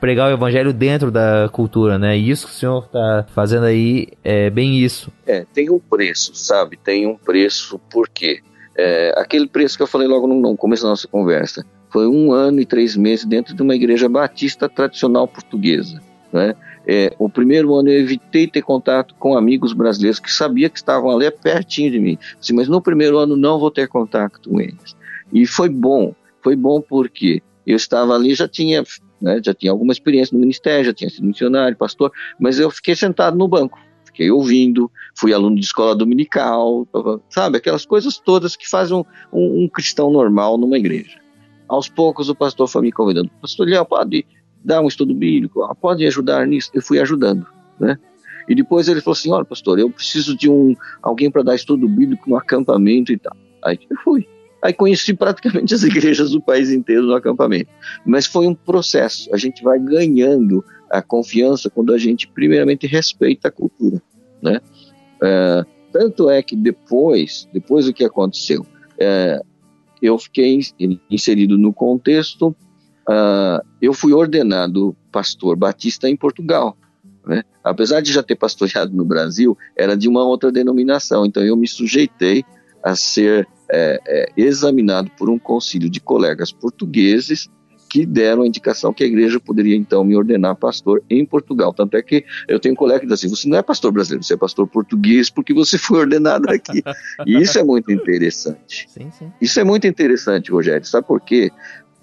[0.00, 2.16] pregar o evangelho dentro da cultura, né?
[2.16, 5.12] E isso que o senhor está fazendo aí é bem isso.
[5.26, 6.78] É, tem um preço, sabe?
[6.78, 8.40] Tem um preço, por quê?
[8.74, 11.66] É, aquele preço que eu falei logo no, no começo da nossa conversa.
[11.94, 16.02] Foi um ano e três meses dentro de uma igreja batista tradicional portuguesa.
[16.32, 16.56] Né?
[16.84, 21.08] É, o primeiro ano eu evitei ter contato com amigos brasileiros que sabia que estavam
[21.08, 22.18] ali pertinho de mim.
[22.36, 24.96] Assim, mas no primeiro ano não vou ter contato com eles.
[25.32, 26.12] E foi bom.
[26.42, 28.82] Foi bom porque eu estava ali, já tinha
[29.22, 29.40] né?
[29.40, 33.38] Já tinha alguma experiência no ministério, já tinha sido missionário, pastor, mas eu fiquei sentado
[33.38, 36.88] no banco, fiquei ouvindo, fui aluno de escola dominical,
[37.30, 37.58] sabe?
[37.58, 41.22] Aquelas coisas todas que fazem um, um, um cristão normal numa igreja.
[41.68, 44.26] Aos poucos o pastor foi me convidando, pastor Léo, pode
[44.64, 46.70] dar um estudo bíblico, ah, pode ajudar nisso?
[46.74, 47.46] Eu fui ajudando,
[47.78, 47.98] né?
[48.48, 51.88] E depois ele falou assim, olha pastor, eu preciso de um alguém para dar estudo
[51.88, 53.36] bíblico no acampamento e tal.
[53.62, 54.26] Aí eu fui.
[54.62, 57.70] Aí conheci praticamente as igrejas do país inteiro no acampamento.
[58.04, 59.32] Mas foi um processo.
[59.34, 64.00] A gente vai ganhando a confiança quando a gente, primeiramente, respeita a cultura.
[64.42, 64.60] Né?
[65.22, 68.66] É, tanto é que depois, depois do que aconteceu,
[68.98, 69.40] é,
[70.04, 70.60] eu fiquei
[71.10, 72.54] inserido no contexto.
[73.08, 76.76] Uh, eu fui ordenado pastor batista em Portugal.
[77.26, 77.42] Né?
[77.62, 81.24] Apesar de já ter pastoreado no Brasil, era de uma outra denominação.
[81.24, 82.44] Então eu me sujeitei
[82.82, 87.48] a ser é, é, examinado por um concílio de colegas portugueses
[87.94, 91.72] que deram a indicação que a igreja poderia então me ordenar pastor em Portugal.
[91.72, 94.24] Tanto é que eu tenho um colega que diz assim: você não é pastor brasileiro,
[94.24, 96.82] você é pastor português porque você foi ordenado aqui.
[97.24, 98.88] E isso é muito interessante.
[98.88, 99.32] Sim, sim.
[99.40, 100.84] Isso é muito interessante, Rogério.
[100.84, 101.52] Sabe por quê?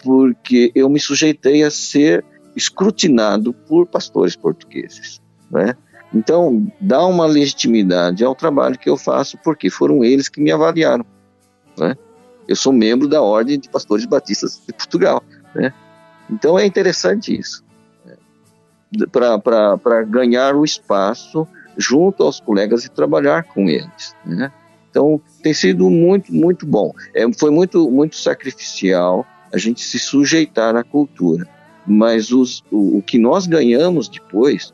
[0.02, 2.24] Porque eu me sujeitei a ser
[2.56, 5.20] escrutinado por pastores portugueses.
[5.52, 5.76] Né?
[6.14, 11.06] Então, dá uma legitimidade ao trabalho que eu faço, porque foram eles que me avaliaram.
[11.78, 11.96] Né?
[12.48, 15.22] Eu sou membro da Ordem de Pastores Batistas de Portugal.
[15.54, 15.74] Né?
[16.30, 17.64] Então, é interessante isso.
[18.06, 18.16] Né?
[19.12, 24.16] Para ganhar o espaço junto aos colegas e trabalhar com eles.
[24.26, 24.52] Né?
[24.90, 26.94] Então, tem sido muito, muito bom.
[27.14, 31.48] É, foi muito, muito sacrificial a gente se sujeitar à cultura.
[31.86, 34.74] Mas os, o, o que nós ganhamos depois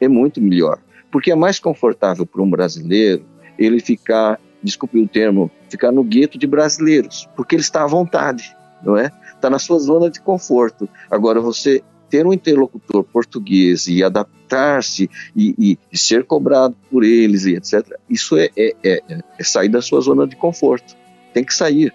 [0.00, 0.78] é muito melhor.
[1.10, 3.24] Porque é mais confortável para um brasileiro
[3.58, 8.56] ele ficar, desculpe o termo, ficar no gueto de brasileiros, porque ele está à vontade,
[8.82, 9.10] não é?
[9.42, 10.88] Está na sua zona de conforto.
[11.10, 17.44] Agora, você ter um interlocutor português e adaptar-se e, e, e, ser cobrado por eles
[17.44, 17.98] e etc.
[18.08, 19.02] Isso é, é, é,
[19.36, 20.94] é, sair da sua zona de conforto.
[21.34, 21.92] Tem que sair.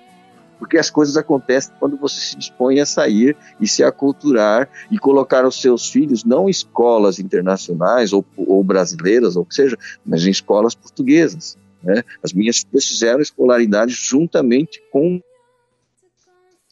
[0.60, 5.46] Porque as coisas acontecem quando você se dispõe a sair e se aculturar e colocar
[5.46, 10.26] os seus filhos não em escolas internacionais ou, ou brasileiras, ou o que seja, mas
[10.26, 11.58] em escolas portuguesas.
[11.82, 12.04] Né?
[12.22, 15.22] As minhas filhas fizeram escolaridade juntamente com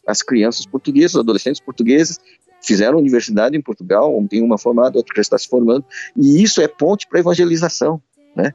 [0.06, 2.18] as crianças portuguesas, adolescentes portugueses,
[2.62, 5.84] fizeram universidade em Portugal, tem uma formada, outra que está se formando,
[6.16, 8.00] e isso é ponte para evangelização,
[8.34, 8.52] né?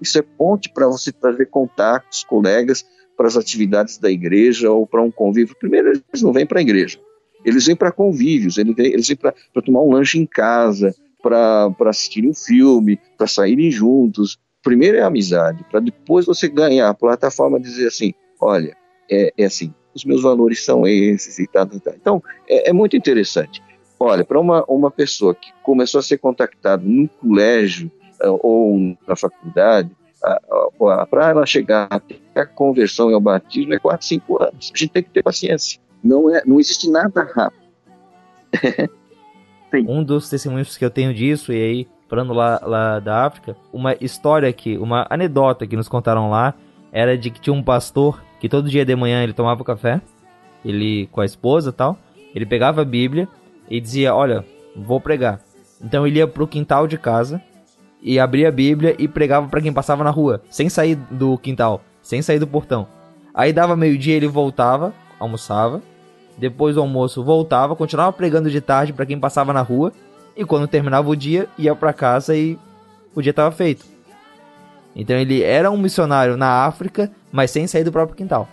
[0.00, 2.84] Isso é ponte para você trazer contatos, colegas,
[3.16, 5.56] para as atividades da igreja ou para um convívio.
[5.58, 6.98] Primeiro, eles não vêm para a igreja,
[7.44, 12.26] eles vêm para convívios, eles vêm, vêm para tomar um lanche em casa, para assistir
[12.26, 14.38] um filme, para saírem juntos.
[14.62, 18.76] Primeiro é a amizade, para depois você ganhar a plataforma dizer assim: olha,
[19.10, 21.68] é, é assim, os meus valores são esses e tal.
[21.72, 23.62] Então, é, é muito interessante.
[23.98, 27.90] Olha, para uma, uma pessoa que começou a ser contactada no colégio
[28.22, 29.90] uh, ou na faculdade,
[30.78, 34.72] para ela chegar até a conversão e ao batismo é 4, 5 anos.
[34.74, 35.80] A gente tem que ter paciência.
[36.02, 37.64] Não, é, não existe nada rápido.
[39.86, 43.94] um dos testemunhos que eu tenho disso, e aí, falando lá, lá da África, uma
[44.00, 46.54] história que, uma anedota que nos contaram lá,
[46.92, 50.02] era de que tinha um pastor que todo dia de manhã ele tomava café,
[50.62, 51.96] ele com a esposa tal,
[52.34, 53.26] ele pegava a Bíblia
[53.70, 54.44] e dizia, olha,
[54.76, 55.40] vou pregar.
[55.82, 57.40] Então ele ia pro quintal de casa
[58.02, 61.80] e abria a Bíblia e pregava para quem passava na rua, sem sair do quintal,
[62.02, 62.86] sem sair do portão.
[63.32, 65.80] Aí dava meio-dia ele voltava, almoçava,
[66.36, 69.90] depois do almoço voltava, continuava pregando de tarde para quem passava na rua
[70.36, 72.58] e quando terminava o dia ia para casa e
[73.14, 73.86] o dia estava feito.
[74.94, 78.48] Então ele era um missionário na África, mas sem sair do próprio quintal.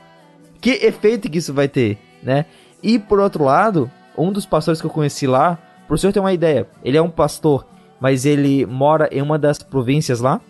[0.60, 2.48] Que efeito que isso vai ter, né?
[2.82, 6.34] E por outro lado, um dos pastores que eu conheci lá, por senhor ter uma
[6.34, 7.64] ideia, ele é um pastor,
[8.00, 10.42] mas ele mora em uma das províncias lá.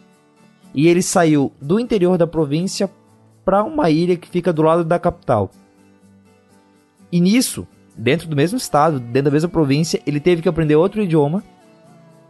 [0.73, 2.89] E ele saiu do interior da província
[3.43, 5.51] para uma ilha que fica do lado da capital.
[7.11, 7.67] E nisso,
[7.97, 11.43] dentro do mesmo estado, dentro da mesma província, ele teve que aprender outro idioma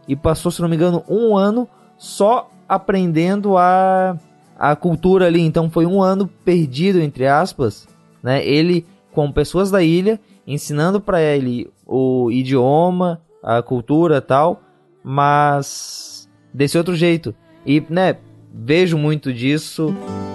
[0.08, 4.18] e passou, se não me engano, um ano só aprendendo a,
[4.62, 5.40] a cultura ali.
[5.40, 7.88] Então foi um ano perdido, entre aspas,
[8.22, 8.46] né?
[8.46, 14.62] Ele com pessoas da ilha, ensinando para ele o idioma, a cultura tal,
[15.02, 17.34] mas desse outro jeito.
[17.66, 18.16] E, né,
[18.54, 19.94] vejo muito disso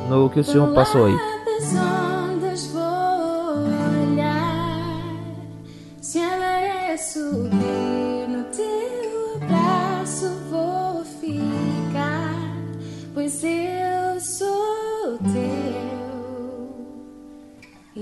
[0.10, 2.07] no que o senhor passou aí.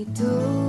[0.08, 0.65] E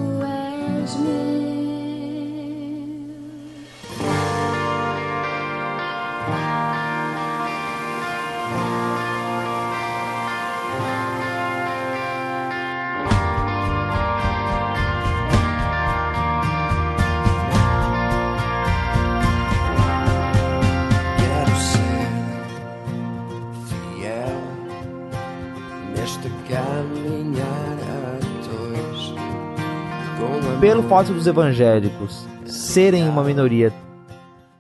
[30.59, 33.71] pelo fato dos evangélicos serem uma minoria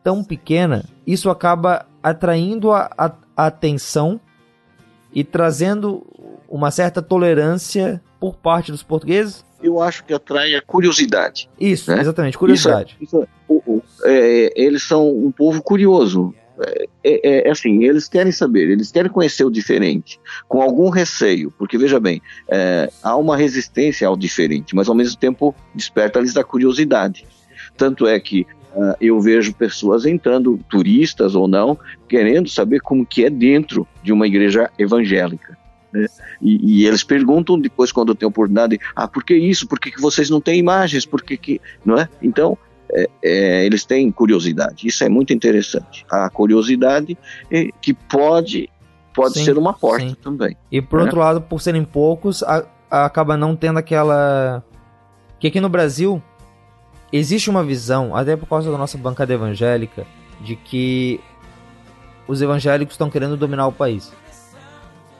[0.03, 4.19] tão pequena, isso acaba atraindo a, a, a atenção
[5.11, 6.05] e trazendo
[6.47, 9.43] uma certa tolerância por parte dos portugueses?
[9.61, 11.49] Eu acho que atrai a curiosidade.
[11.59, 11.99] Isso, né?
[11.99, 12.95] exatamente, curiosidade.
[13.01, 16.33] Isso, isso, é, eles são um povo curioso.
[16.59, 21.51] É, é, é, assim, eles querem saber, eles querem conhecer o diferente, com algum receio,
[21.57, 26.43] porque veja bem, é, há uma resistência ao diferente, mas ao mesmo tempo desperta-lhes a
[26.43, 27.25] curiosidade.
[27.77, 28.41] Tanto é que
[28.73, 31.77] uh, eu vejo pessoas entrando, turistas ou não,
[32.09, 35.55] querendo saber como que é dentro de uma igreja evangélica.
[35.93, 36.07] Né?
[36.41, 39.67] E, e, eles perguntam depois, quando tem oportunidade, ah, por que isso?
[39.67, 41.05] Por que, que vocês não têm imagens?
[41.05, 42.09] Por que, que não é?
[42.21, 42.57] Então,
[42.91, 44.87] é, é, eles têm curiosidade.
[44.87, 46.05] Isso é muito interessante.
[46.09, 47.17] A curiosidade
[47.51, 48.69] é, que pode
[49.13, 50.15] pode sim, ser uma porta sim.
[50.15, 50.55] também.
[50.71, 51.03] E por né?
[51.03, 54.63] outro lado, por serem poucos, a, a acaba não tendo aquela
[55.39, 56.21] que aqui no Brasil
[57.11, 60.05] existe uma visão, até por causa da nossa bancada evangélica,
[60.41, 61.19] de que
[62.27, 64.11] os evangélicos estão querendo dominar o país.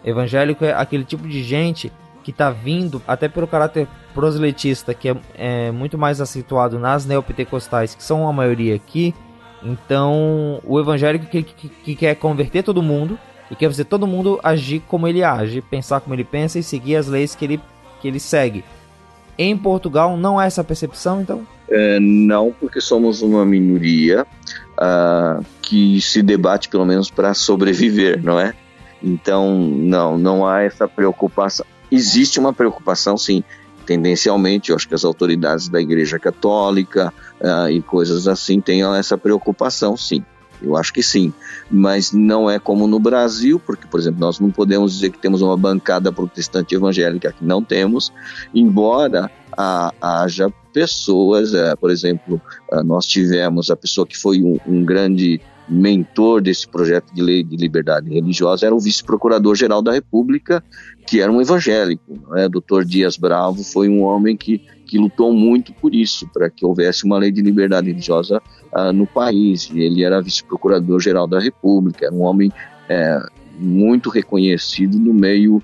[0.03, 1.91] Evangélico é aquele tipo de gente
[2.28, 7.95] que está vindo, até pelo caráter proselitista, que é, é muito mais acentuado nas neopentecostais,
[7.95, 9.15] que são a maioria aqui.
[9.63, 13.17] Então, o evangélico que, que, que quer converter todo mundo
[13.49, 16.97] e quer fazer todo mundo agir como ele age, pensar como ele pensa e seguir
[16.97, 17.61] as leis que ele,
[18.01, 18.61] que ele segue.
[19.38, 21.47] Em Portugal não há essa percepção, então?
[21.69, 24.28] É, não, porque somos uma minoria
[24.73, 28.53] uh, que se debate pelo menos para sobreviver, não é?
[29.01, 31.65] Então, não, não há essa preocupação.
[31.91, 33.43] Existe uma preocupação, sim,
[33.85, 39.17] tendencialmente, eu acho que as autoridades da Igreja Católica uh, e coisas assim tenham essa
[39.17, 40.23] preocupação, sim.
[40.61, 41.31] Eu acho que sim,
[41.69, 45.41] mas não é como no Brasil, porque, por exemplo, nós não podemos dizer que temos
[45.41, 48.11] uma bancada protestante evangélica, que não temos,
[48.53, 49.29] embora
[50.01, 52.39] haja pessoas, é, por exemplo,
[52.71, 57.43] a, nós tivemos a pessoa que foi um, um, grande mentor desse projeto de lei
[57.43, 60.63] de liberdade religiosa, era o vice-procurador-geral da República,
[61.08, 62.20] que era um evangélico.
[62.30, 62.49] Né?
[62.49, 67.05] Doutor Dias Bravo foi um homem que, que lutou muito por isso, para que houvesse
[67.05, 68.41] uma lei de liberdade religiosa
[68.74, 69.72] uh, no país.
[69.74, 72.51] Ele era vice-procurador-geral da República, era um homem
[72.89, 73.20] é,
[73.58, 75.64] muito reconhecido no meio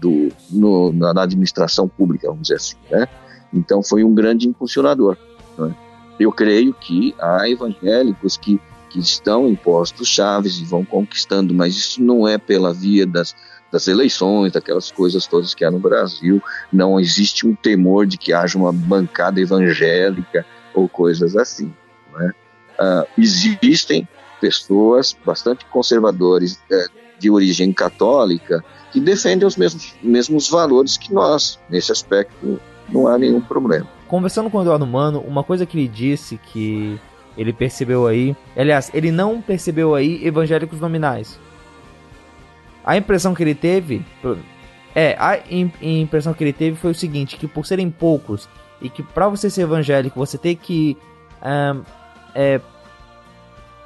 [0.00, 2.76] do, no, na administração pública, vamos dizer assim.
[2.90, 3.08] Né?
[3.52, 5.16] Então foi um grande impulsionador.
[5.58, 5.74] Né?
[6.20, 11.74] Eu creio que há evangélicos que, que estão em postos chaves e vão conquistando, mas
[11.76, 13.34] isso não é pela via das,
[13.74, 16.40] das eleições, daquelas coisas todas que há no Brasil.
[16.72, 21.74] Não existe um temor de que haja uma bancada evangélica ou coisas assim.
[22.16, 22.32] Né?
[22.78, 24.08] Uh, existem
[24.40, 31.58] pessoas bastante conservadores uh, de origem católica que defendem os mesmos, mesmos valores que nós.
[31.68, 33.88] Nesse aspecto, não há nenhum problema.
[34.06, 37.00] Conversando com o Eduardo Mano, uma coisa que ele disse que
[37.36, 41.40] ele percebeu aí, aliás, ele não percebeu aí evangélicos nominais.
[42.84, 44.04] A impressão que ele teve,
[44.94, 45.38] é, a
[45.80, 48.48] impressão que ele teve foi o seguinte, que por serem poucos
[48.80, 50.96] e que para você ser evangélico você tem que
[51.42, 51.82] um,
[52.34, 52.60] é,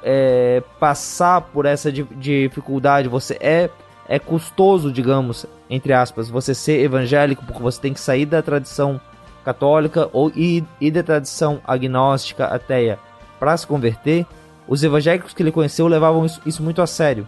[0.03, 3.69] é, passar por essa dificuldade, você é
[4.09, 8.99] é custoso, digamos, entre aspas, você ser evangélico, porque você tem que sair da tradição
[9.45, 12.97] católica ou ir, ir da tradição agnóstica ateia
[13.39, 14.25] para se converter,
[14.67, 17.27] os evangélicos que ele conheceu levavam isso, isso, muito a sério.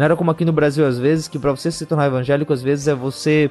[0.00, 2.62] Não era como aqui no Brasil, às vezes, que para você se tornar evangélico, às
[2.62, 3.50] vezes é você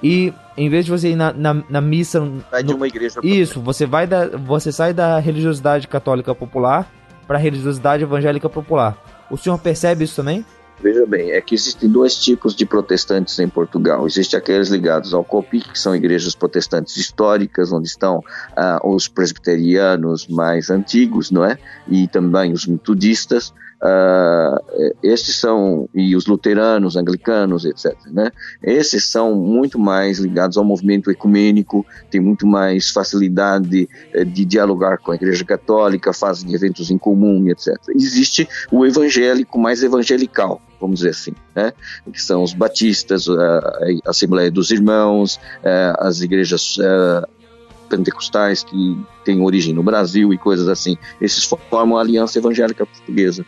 [0.00, 2.20] ir, em vez de você ir na, na, na missa.
[2.48, 3.18] Vai no, de uma igreja.
[3.24, 6.88] Isso, você, vai da, você sai da religiosidade católica popular
[7.26, 8.96] para a religiosidade evangélica popular.
[9.28, 10.46] O senhor percebe isso também?
[10.80, 14.06] Veja bem, é que existem dois tipos de protestantes em Portugal.
[14.06, 18.22] Existem aqueles ligados ao COPIC, que são igrejas protestantes históricas, onde estão
[18.56, 21.58] ah, os presbiterianos mais antigos, não é?
[21.88, 23.52] E também os metodistas.
[23.80, 27.94] Uh, estes são, e os luteranos, anglicanos, etc.
[28.10, 28.32] Né?
[28.60, 34.98] Esses são muito mais ligados ao movimento ecumênico, têm muito mais facilidade eh, de dialogar
[34.98, 37.76] com a Igreja Católica, fazem eventos em comum, etc.
[37.94, 41.72] Existe o evangélico mais evangelical, vamos dizer assim, né?
[42.12, 47.22] que são os batistas, a, Assembleia dos Irmãos, eh, as igrejas eh,
[47.88, 50.96] pentecostais que têm origem no Brasil e coisas assim.
[51.20, 53.44] Esses formam a Aliança Evangélica Portuguesa.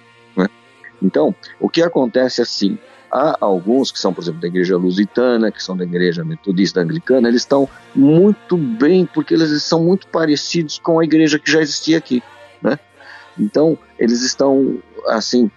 [1.03, 2.79] Então, o que acontece assim,
[3.11, 7.29] há alguns que são, por exemplo, da igreja lusitana, que são da igreja metodista anglicana,
[7.29, 11.99] eles estão muito bem, porque eles são muito parecidos com a igreja que já existia
[11.99, 12.23] aqui,
[12.63, 12.79] né?
[13.39, 15.51] Então, eles estão, assim,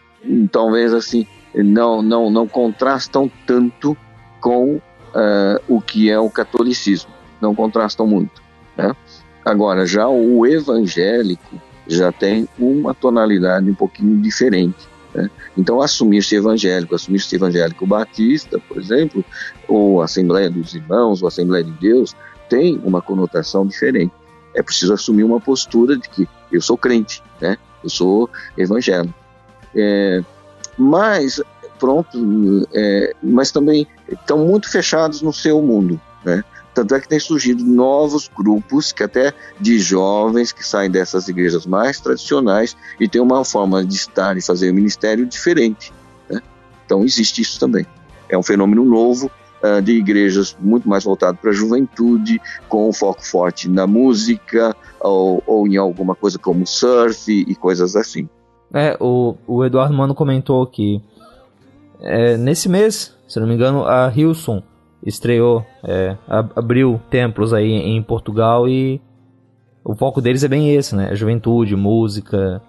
[0.51, 3.95] talvez assim, não, não, não contrastam tanto
[4.39, 8.41] com uh, o que é o catolicismo, não contrastam muito,
[8.77, 8.95] né?
[9.45, 14.87] Agora, já o evangélico já tem uma tonalidade um pouquinho diferente.
[15.13, 15.29] Né?
[15.57, 19.23] Então, assumir-se evangélico, assumir-se evangélico batista, por exemplo,
[19.67, 22.15] ou Assembleia dos Irmãos, ou Assembleia de Deus,
[22.49, 24.13] tem uma conotação diferente.
[24.55, 27.57] É preciso assumir uma postura de que eu sou crente, né?
[27.83, 29.13] eu sou evangélico.
[29.75, 30.23] É,
[30.77, 31.41] mas,
[31.79, 35.99] pronto, é, mas também estão muito fechados no seu mundo.
[36.23, 36.43] Né?
[36.73, 41.65] Tanto é que tem surgido novos grupos, que até de jovens que saem dessas igrejas
[41.65, 45.93] mais tradicionais e tem uma forma de estar e fazer o ministério diferente.
[46.29, 46.41] Né?
[46.85, 47.85] Então existe isso também.
[48.27, 49.29] É um fenômeno novo,
[49.63, 54.75] uh, de igrejas muito mais voltado para a juventude, com um foco forte na música
[54.99, 58.27] ou, ou em alguma coisa como surf e coisas assim.
[58.73, 61.01] É, o, o Eduardo Mano comentou que
[62.01, 64.63] é, nesse mês, se não me engano, a Hilson
[65.05, 68.99] estreou, é, abriu templos aí em Portugal e
[69.83, 71.15] o foco deles é bem esse, né?
[71.15, 72.61] Juventude, música,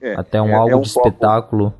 [0.00, 1.08] é, até um é, algo é um de foco...
[1.08, 1.74] espetáculo.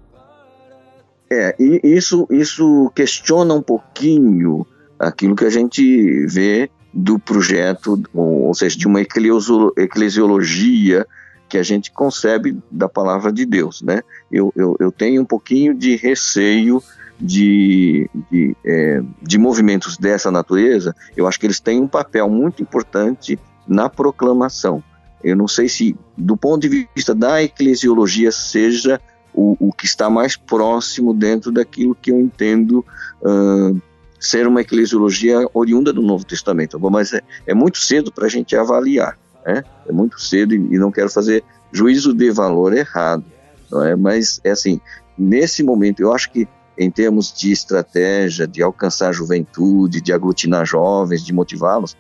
[1.30, 4.64] É, e isso, isso questiona um pouquinho
[4.98, 11.04] aquilo que a gente vê do projeto, ou, seja, de uma eclesiologia
[11.48, 14.02] que a gente concebe da palavra de Deus, né?
[14.30, 16.82] Eu, eu, eu tenho um pouquinho de receio
[17.20, 22.62] de, de, é, de movimentos dessa natureza, eu acho que eles têm um papel muito
[22.62, 24.82] importante na proclamação.
[25.24, 29.00] Eu não sei se, do ponto de vista da eclesiologia, seja
[29.34, 32.84] o, o que está mais próximo dentro daquilo que eu entendo
[33.22, 33.80] uh,
[34.20, 36.78] ser uma eclesiologia oriunda do Novo Testamento.
[36.78, 39.62] Mas é, é muito cedo para a gente avaliar, né?
[39.86, 43.24] É muito cedo e, não quero fazer juízo de valor errado,
[43.70, 43.94] não é?
[43.94, 44.80] Mas é assim,
[45.16, 50.66] nesse momento eu acho que em termos de estratégia, de alcançar a juventude, de aglutinar
[50.66, 51.96] jovens, de motivá-los,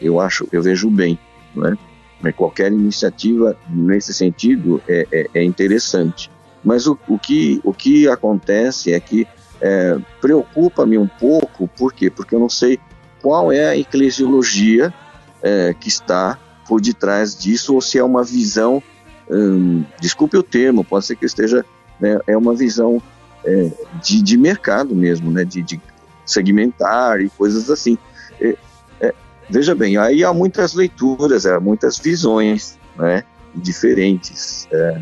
[0.00, 1.18] eu acho, eu vejo bem,
[1.54, 2.32] não é?
[2.32, 6.30] Qualquer iniciativa nesse sentido é, é, é interessante.
[6.62, 9.26] Mas o, o, que, o que acontece é que
[9.60, 12.08] é, preocupa-me um pouco, por quê?
[12.08, 12.78] Porque eu não sei
[13.20, 14.94] qual é a eclesiologia
[15.42, 16.38] é, que está
[16.72, 18.82] por detrás disso, ou se é uma visão,
[19.30, 21.66] hum, desculpe o termo, pode ser que esteja,
[22.00, 23.02] né, é uma visão
[23.44, 23.70] é,
[24.02, 25.78] de, de, mercado mesmo, né, de, de,
[26.24, 27.98] segmentar e coisas assim.
[28.40, 28.56] É,
[29.02, 29.14] é,
[29.50, 33.22] veja bem, aí há muitas leituras, há muitas visões né,
[33.54, 34.66] diferentes.
[34.72, 35.00] É,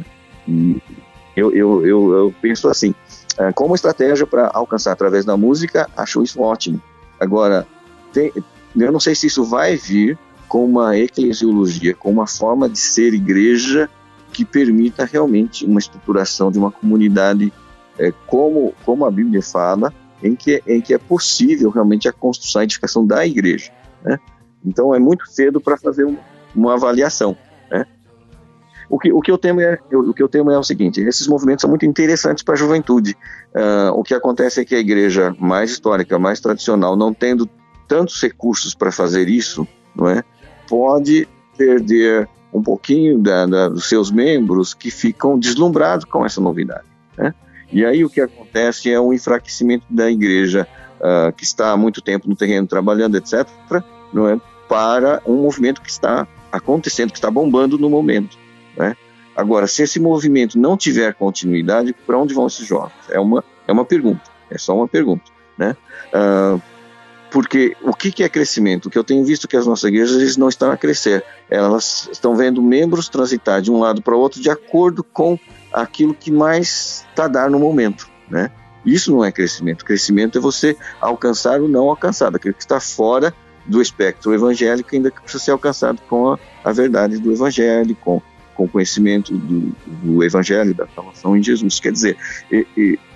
[1.37, 2.93] eu, eu, eu, eu, penso assim,
[3.39, 6.83] é, como estratégia para alcançar através da música, acho isso ótimo.
[7.21, 7.65] Agora,
[8.13, 8.33] tem,
[8.77, 10.19] eu não sei se isso vai vir
[10.51, 13.89] com uma eclesiologia, com uma forma de ser igreja
[14.33, 17.53] que permita realmente uma estruturação de uma comunidade
[17.97, 22.63] é, como, como a Bíblia fala, em que, em que é possível realmente a construção,
[22.63, 23.71] a edificação da igreja.
[24.03, 24.19] Né?
[24.65, 26.17] Então é muito cedo para fazer um,
[26.53, 27.37] uma avaliação.
[27.71, 27.87] Né?
[28.89, 31.29] O, que, o, que eu temo é, o que eu temo é o seguinte: esses
[31.29, 33.17] movimentos são muito interessantes para a juventude.
[33.55, 37.49] Uh, o que acontece é que a igreja mais histórica, mais tradicional, não tendo
[37.87, 40.25] tantos recursos para fazer isso, não é,
[40.71, 41.27] pode
[41.59, 46.85] perder um pouquinho da, da, dos seus membros que ficam deslumbrados com essa novidade.
[47.19, 47.35] Né?
[47.73, 50.67] E aí o que acontece é um enfraquecimento da igreja
[51.01, 53.47] uh, que está há muito tempo no terreno trabalhando, etc.,
[54.13, 58.39] não é, para um movimento que está acontecendo, que está bombando no momento.
[58.77, 58.97] Né?
[59.37, 62.95] Agora, se esse movimento não tiver continuidade, para onde vão esses jovens?
[63.09, 65.25] É uma, é uma pergunta, é só uma pergunta.
[65.59, 65.77] Né?
[66.15, 66.61] Uh,
[67.31, 68.87] porque o que, é crescimento?
[68.87, 72.37] O que eu tenho visto que as nossas igrejas não estão a crescer, elas estão
[72.37, 75.39] vendo membros transitar de um lado para o outro de acordo com
[75.73, 78.51] aquilo que mais está a dar no momento, né?
[78.85, 79.85] Isso não é crescimento.
[79.85, 83.35] Crescimento é você alcançar o não alcançado, aquilo que está fora
[83.67, 88.23] do espectro evangélico, ainda que precisa ser alcançado com a, a verdade do evangelho, com,
[88.55, 91.79] com o conhecimento do, do evangelho, da salvação em Jesus.
[91.79, 92.17] Quer dizer,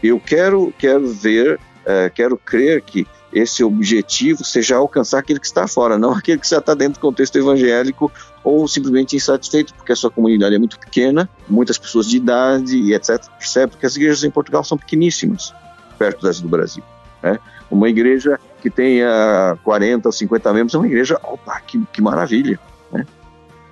[0.03, 5.67] eu quero, quero ver, uh, quero crer que esse objetivo seja alcançar aquele que está
[5.67, 8.11] fora, não aquele que já está dentro do contexto evangélico
[8.45, 12.95] ou simplesmente insatisfeito porque a sua comunidade é muito pequena, muitas pessoas de idade e
[12.95, 13.21] etc.
[13.39, 13.73] Percebe?
[13.73, 15.53] Porque as igrejas em Portugal são pequeníssimas,
[15.99, 16.85] perto das do Brasil.
[17.23, 17.39] Né?
[17.71, 22.61] Uma igreja que tenha 40 ou 50 membros é uma igreja, opa, que, que maravilha.
[22.93, 23.05] Né?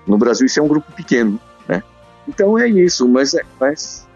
[0.06, 1.38] No Brasil isso é um grupo pequeno.
[1.68, 1.82] Né?
[2.26, 4.08] Então é isso, mas, é, mas,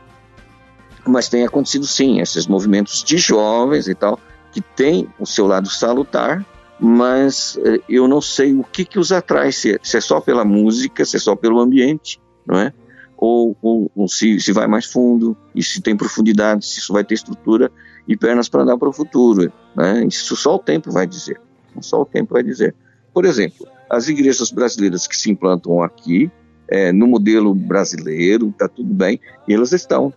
[1.07, 4.19] mas tem acontecido sim, esses movimentos de jovens e tal,
[4.57, 6.43] que tem o seu lado salutar,
[6.81, 10.19] mas eh, eu não sei o que, que os atrai, se é, se é, só
[10.19, 12.73] pela música, se é só pelo ambiente, não é?
[13.19, 17.05] Ou, ou, ou se, se vai mais fundo, e se tem profundidade, se isso vai
[17.05, 17.71] ter estrutura
[18.09, 19.53] e pernas para andar para o futuro.
[19.75, 20.07] Né?
[20.07, 21.39] Isso só o tempo vai dizer.
[21.83, 22.75] Só o tempo vai dizer.
[23.13, 26.31] Por exemplo, as igrejas brasileiras que se implantam aqui,
[26.67, 30.15] é, no modelo brasileiro, está tudo bem, elas estão,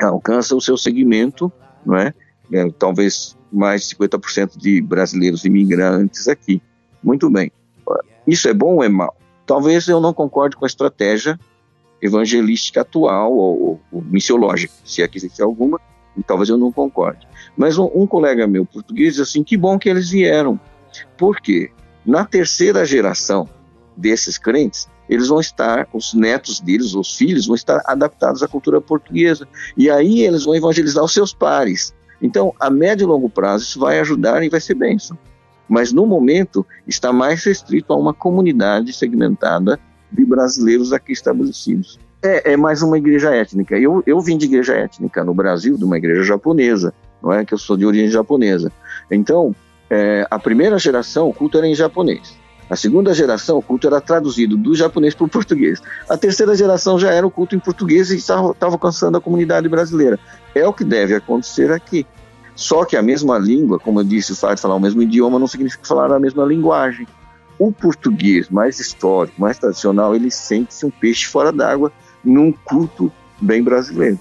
[0.00, 1.52] alcançam o seu segmento,
[1.84, 2.14] não é?
[2.52, 6.62] É, talvez mais de 50% de brasileiros imigrantes aqui.
[7.02, 7.50] Muito bem.
[8.26, 9.16] Isso é bom ou é mal?
[9.46, 11.38] Talvez eu não concorde com a estratégia
[12.00, 15.80] evangelística atual ou, ou missiológica, se aqui existe alguma,
[16.26, 17.26] talvez eu não concorde.
[17.56, 20.60] Mas um, um, colega meu português disse assim, que bom que eles vieram.
[21.16, 21.70] Por quê?
[22.04, 23.48] Na terceira geração
[23.96, 28.80] desses crentes, eles vão estar, os netos deles, os filhos, vão estar adaptados à cultura
[28.80, 29.48] portuguesa.
[29.76, 31.94] E aí eles vão evangelizar os seus pares.
[32.20, 35.16] Então, a médio e longo prazo, isso vai ajudar e vai ser bênção.
[35.68, 39.78] Mas, no momento, está mais restrito a uma comunidade segmentada
[40.10, 41.98] de brasileiros aqui estabelecidos.
[42.22, 43.78] É, é mais uma igreja étnica.
[43.78, 46.92] Eu, eu vim de igreja étnica no Brasil, de uma igreja japonesa,
[47.22, 48.72] não é que eu sou de origem japonesa.
[49.10, 49.54] Então,
[49.90, 52.36] é, a primeira geração, o culto era em japonês.
[52.70, 55.80] A segunda geração, o culto era traduzido do japonês para o português.
[56.08, 60.18] A terceira geração já era o culto em português e estava alcançando a comunidade brasileira.
[60.58, 62.06] É o que deve acontecer aqui.
[62.54, 65.46] Só que a mesma língua, como eu disse, o fato falar o mesmo idioma não
[65.46, 67.06] significa falar a mesma linguagem.
[67.56, 71.92] O português mais histórico, mais tradicional, ele sente-se um peixe fora d'água
[72.24, 74.18] num culto bem brasileiro.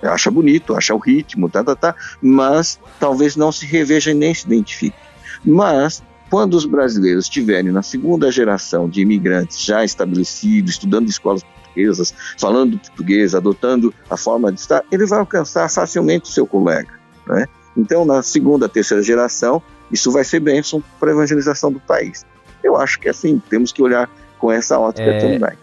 [0.00, 4.32] Acha bonito, acha o ritmo, tá, tá, tá, mas talvez não se reveja e nem
[4.32, 4.96] se identifique.
[5.44, 11.42] Mas quando os brasileiros estiverem na segunda geração de imigrantes já estabelecidos, estudando escolas
[11.78, 16.90] portuguesas, falando português, adotando a forma de estar, ele vai alcançar facilmente o seu colega.
[17.26, 17.46] Né?
[17.76, 22.26] Então, na segunda, terceira geração, isso vai ser bênção para a evangelização do país.
[22.62, 25.58] Eu acho que assim, temos que olhar com essa ótica é, também.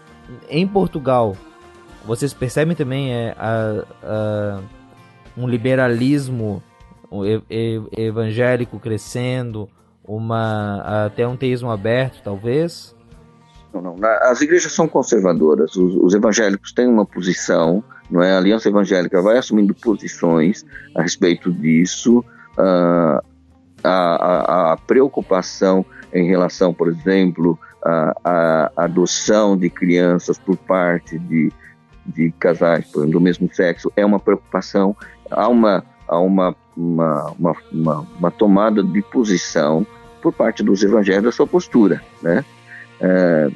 [0.48, 1.36] Em Portugal,
[2.04, 4.60] vocês percebem também é, a, a,
[5.36, 6.62] um liberalismo
[7.92, 9.68] evangélico crescendo,
[10.04, 12.95] uma até um teísmo aberto, talvez?
[13.80, 14.08] Não, não.
[14.22, 15.76] As igrejas são conservadoras.
[15.76, 18.32] Os, os, evangélicos têm uma posição, não é?
[18.32, 20.64] A Aliança Evangélica vai assumindo posições
[20.94, 22.24] a respeito disso.
[22.58, 23.20] Uh,
[23.84, 27.58] a, a, a, preocupação em relação, por exemplo,
[28.24, 31.52] à adoção de crianças por parte de,
[32.06, 34.96] de casais exemplo, do mesmo sexo é uma preocupação.
[35.30, 37.32] Há uma há uma, uma,
[37.72, 39.86] uma, uma, tomada de posição
[40.22, 42.00] por parte dos evangélicos da sua postura.
[42.22, 42.44] Né?
[43.00, 43.50] É,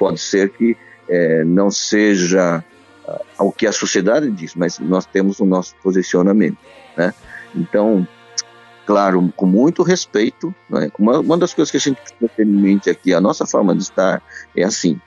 [0.00, 0.74] pode ser que
[1.06, 2.64] é, não seja
[3.06, 6.56] uh, o que a sociedade diz, mas nós temos o nosso posicionamento.
[6.96, 7.12] Né?
[7.54, 8.08] Então,
[8.86, 10.90] claro, com muito respeito, né?
[10.98, 13.74] uma, uma das coisas que a gente precisa ter em mente aqui, a nossa forma
[13.74, 14.22] de estar
[14.56, 14.98] é assim,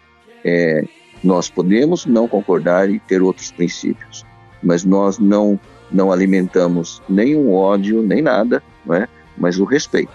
[0.45, 0.85] é,
[1.23, 4.23] nós podemos não concordar e ter outros princípios,
[4.61, 5.59] mas nós não
[5.91, 9.07] não alimentamos nenhum ódio, nem nada, não é?
[9.37, 10.11] mas o respeito.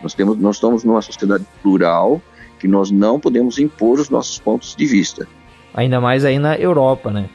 [0.00, 2.22] Nós, temos, nós estamos numa sociedade plural
[2.66, 5.28] que nós não podemos impor os nossos pontos de vista.
[5.72, 7.28] Ainda mais aí na Europa, né?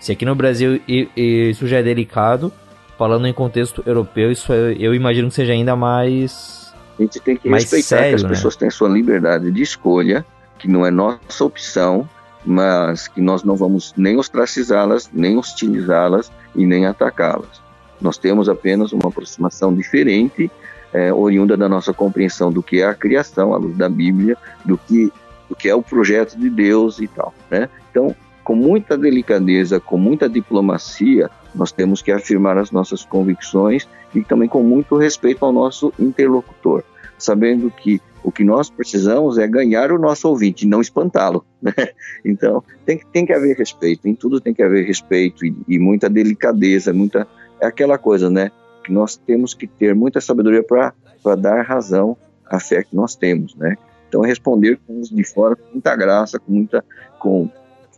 [0.00, 0.80] Se aqui no Brasil
[1.16, 2.52] isso já é delicado,
[2.98, 6.74] falando em contexto europeu, isso é, eu imagino que seja ainda mais.
[6.98, 8.28] A gente tem que respeitar sério, que as né?
[8.30, 10.26] pessoas têm sua liberdade de escolha,
[10.58, 12.08] que não é nossa opção,
[12.44, 17.62] mas que nós não vamos nem ostracizá-las, nem hostilizá-las e nem atacá-las.
[18.00, 20.50] Nós temos apenas uma aproximação diferente
[20.94, 24.78] é, oriunda da nossa compreensão do que é a criação, à luz da Bíblia, do
[24.78, 25.12] que,
[25.48, 27.34] do que é o projeto de Deus e tal.
[27.50, 27.68] Né?
[27.90, 28.14] Então,
[28.44, 34.48] com muita delicadeza, com muita diplomacia, nós temos que afirmar as nossas convicções e também
[34.48, 36.84] com muito respeito ao nosso interlocutor,
[37.18, 41.44] sabendo que o que nós precisamos é ganhar o nosso ouvinte, não espantá-lo.
[41.60, 41.72] Né?
[42.24, 46.08] Então, tem, tem que haver respeito, em tudo tem que haver respeito e, e muita
[46.08, 47.28] delicadeza, muita.
[47.60, 48.50] É aquela coisa, né?
[48.84, 52.16] Que nós temos que ter muita sabedoria para dar razão
[52.46, 53.76] à fé que nós temos, né?
[54.08, 56.84] Então, é responder com os de fora com muita graça, com muita,
[57.18, 57.48] com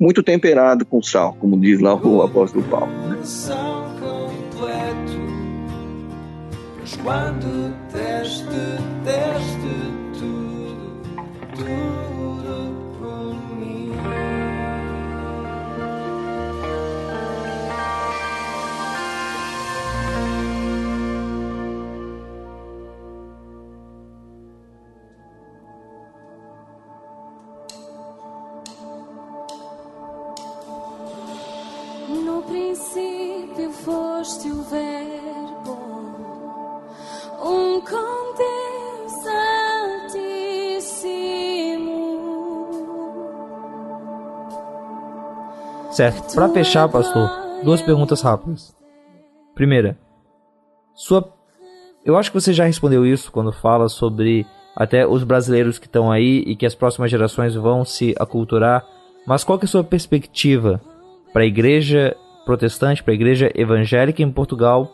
[0.01, 2.91] muito temperado com sal, como diz lá o apóstolo Paulo.
[3.09, 3.19] Né?
[7.03, 8.47] Quando teste,
[9.05, 9.56] teste
[34.27, 35.79] foste o Verbo,
[37.45, 38.57] um com Deus.
[45.93, 47.31] Certo, para fechar, pastor,
[47.63, 48.77] duas perguntas rápidas.
[49.55, 49.97] Primeira,
[50.93, 51.33] sua.
[52.05, 56.11] Eu acho que você já respondeu isso quando fala sobre até os brasileiros que estão
[56.11, 58.85] aí e que as próximas gerações vão se aculturar.
[59.27, 60.81] Mas qual que é a sua perspectiva
[61.33, 62.15] para a igreja
[62.47, 64.91] protestante, para a igreja evangélica em Portugal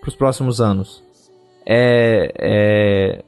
[0.00, 1.02] para os próximos anos?
[1.66, 3.24] É, é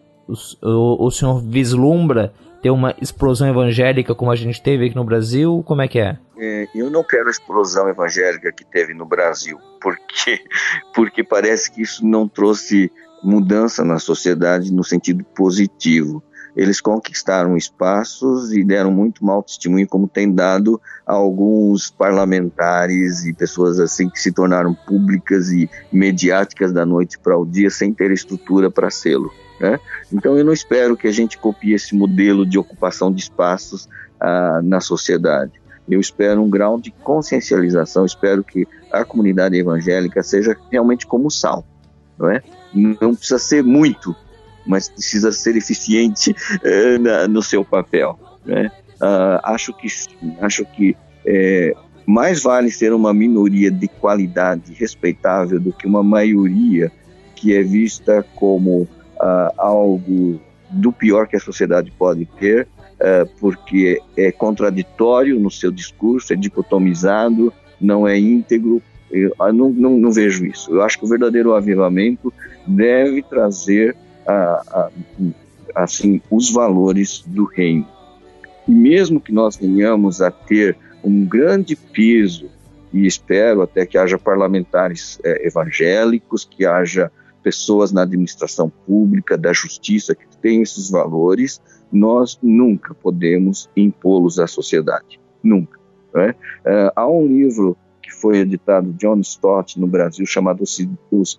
[0.62, 2.32] o, o, senhor vislumbra
[2.62, 5.62] ter uma explosão evangélica como a gente teve aqui no Brasil?
[5.66, 6.18] Como é que é?
[6.38, 10.38] é eu não quero a explosão evangélica que teve no Brasil, porque,
[10.94, 16.22] porque parece que isso não trouxe mudança na sociedade no sentido positivo.
[16.56, 23.32] Eles conquistaram espaços e deram muito mau testemunho, como tem dado a alguns parlamentares e
[23.32, 28.10] pessoas assim que se tornaram públicas e mediáticas da noite para o dia sem ter
[28.10, 29.30] estrutura para sê-lo.
[29.60, 29.78] Né?
[30.12, 33.88] Então eu não espero que a gente copie esse modelo de ocupação de espaços
[34.18, 35.60] ah, na sociedade.
[35.88, 41.64] Eu espero um grau de consciencialização, espero que a comunidade evangélica seja realmente como sal,
[42.18, 42.42] não é?
[42.72, 44.14] Não precisa ser muito,
[44.66, 48.18] mas precisa ser eficiente eh, na, no seu papel.
[48.44, 48.70] Né?
[49.00, 49.88] Uh, acho que,
[50.40, 51.74] acho que é,
[52.06, 56.90] mais vale ser uma minoria de qualidade respeitável do que uma maioria
[57.34, 58.88] que é vista como uh,
[59.56, 60.40] algo
[60.70, 66.36] do pior que a sociedade pode ter, uh, porque é contraditório no seu discurso, é
[66.36, 68.82] dicotomizado, não é íntegro.
[69.10, 70.70] Eu não, não, não vejo isso.
[70.70, 72.32] Eu acho que o verdadeiro avivamento
[72.66, 73.96] deve trazer
[74.26, 74.90] a, a,
[75.74, 77.86] assim os valores do reino.
[78.66, 82.48] E mesmo que nós venhamos a ter um grande peso,
[82.92, 87.10] e espero até que haja parlamentares é, evangélicos, que haja
[87.42, 91.60] pessoas na administração pública, da justiça, que tenham esses valores,
[91.92, 95.20] nós nunca podemos impô-los à sociedade.
[95.42, 95.78] Nunca.
[96.14, 96.34] Né?
[96.64, 100.64] É, há um livro que foi editado John Stott no Brasil chamado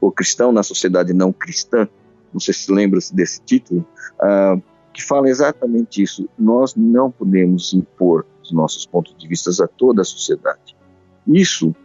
[0.01, 1.88] O Cristão na Sociedade Não Cristã,
[2.34, 3.86] não sei se lembra desse título,
[4.21, 4.61] uh,
[4.93, 6.27] que fala exatamente isso.
[6.38, 10.75] Nós não podemos impor os nossos pontos de vista a toda a sociedade.
[11.27, 11.75] Isso,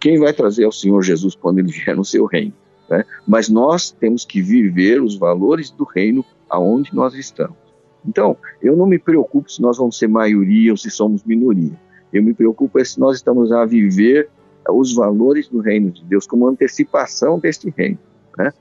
[0.00, 2.52] quem vai trazer é o Senhor Jesus quando ele vier no seu reino.
[2.88, 3.04] Né?
[3.26, 7.56] Mas nós temos que viver os valores do reino aonde nós estamos.
[8.06, 11.78] Então, eu não me preocupo se nós vamos ser maioria ou se somos minoria.
[12.12, 14.28] Eu me preocupo é se nós estamos a viver
[14.70, 17.98] os valores do reino de Deus como antecipação deste reino.
[18.38, 18.52] Né?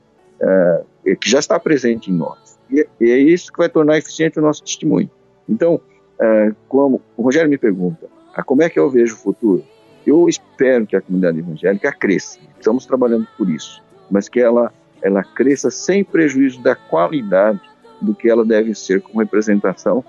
[0.42, 2.58] Uh, que já está presente em nós.
[2.72, 5.10] E, é isso que vai tornar eficiente o nosso testemunho.
[5.48, 9.64] Então, uh, como o Rogério me pergunta, ah, como é que eu vejo o futuro?
[10.06, 12.40] Eu espero que a comunidade evangélica cresça.
[12.60, 17.62] Estamos trabalhando por isso, mas que ela ela cresça sem prejuízo da qualidade
[18.02, 20.04] do que ela deve ser como representação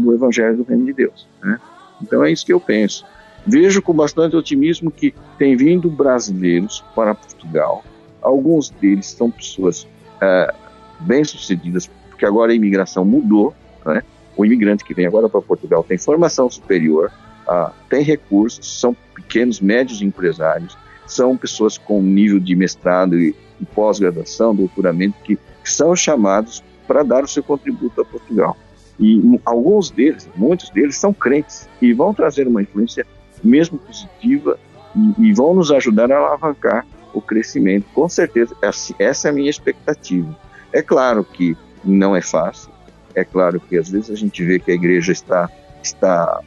[0.00, 1.28] do Evangelho do Reino de Deus.
[1.42, 1.58] Né?
[2.00, 3.04] Então é isso que eu penso.
[3.46, 7.84] Vejo com bastante otimismo que tem vindo brasileiros para Portugal.
[8.20, 9.86] Alguns deles são pessoas
[10.20, 10.54] é,
[11.00, 13.54] bem-sucedidas, porque agora a imigração mudou,
[13.84, 14.02] né?
[14.36, 17.10] o imigrante que vem agora para Portugal tem formação superior,
[17.46, 23.64] ah, tem recursos, são pequenos, médios empresários, são pessoas com nível de mestrado e, e
[23.64, 28.56] pós-graduação, doutoramento, que são chamados para dar o seu contributo a Portugal.
[28.98, 33.06] E alguns deles, muitos deles, são crentes e vão trazer uma influência
[33.44, 34.58] mesmo positiva
[34.94, 36.86] e, e vão nos ajudar a alavancar
[37.16, 37.86] o crescimento.
[37.94, 38.54] Com certeza,
[38.98, 40.36] essa é a minha expectativa.
[40.72, 42.70] É claro que não é fácil,
[43.14, 45.48] é claro que às vezes a gente vê que a igreja está,
[45.82, 46.40] está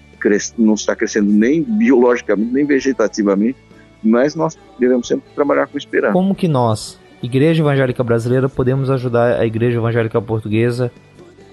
[0.57, 3.57] não está crescendo nem biologicamente, nem vegetativamente,
[4.03, 6.11] mas nós devemos sempre trabalhar com esperança.
[6.11, 10.91] Como que nós, Igreja Evangélica Brasileira, podemos ajudar a Igreja Evangélica Portuguesa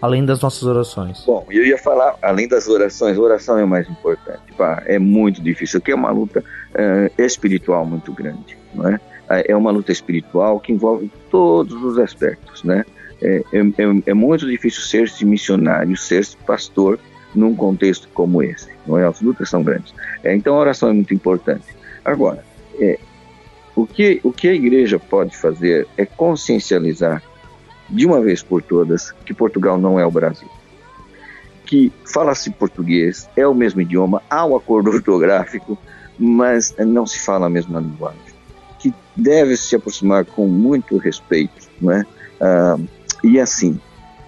[0.00, 1.24] além das nossas orações?
[1.24, 4.40] Bom, eu ia falar, além das orações, oração é o mais importante.
[4.56, 6.44] Pá, é muito difícil, que é uma luta
[6.74, 9.00] é, espiritual muito grande, não é?
[9.28, 12.84] É uma luta espiritual que envolve todos os aspectos, né?
[13.20, 16.98] É, é, é, é muito difícil ser-se missionário, ser-se pastor
[17.34, 19.06] num contexto como esse, não é?
[19.06, 19.92] As lutas são grandes.
[20.22, 21.64] É, então a oração é muito importante.
[22.04, 22.44] Agora,
[22.78, 22.98] é,
[23.74, 27.22] o, que, o que a igreja pode fazer é consciencializar
[27.88, 30.48] de uma vez por todas que Portugal não é o Brasil.
[31.64, 35.78] Que fala-se português, é o mesmo idioma, há o um acordo ortográfico,
[36.18, 38.20] mas não se fala a mesma linguagem.
[38.78, 42.04] Que deve se aproximar com muito respeito, não é?
[42.40, 42.78] Ah,
[43.24, 43.80] e assim,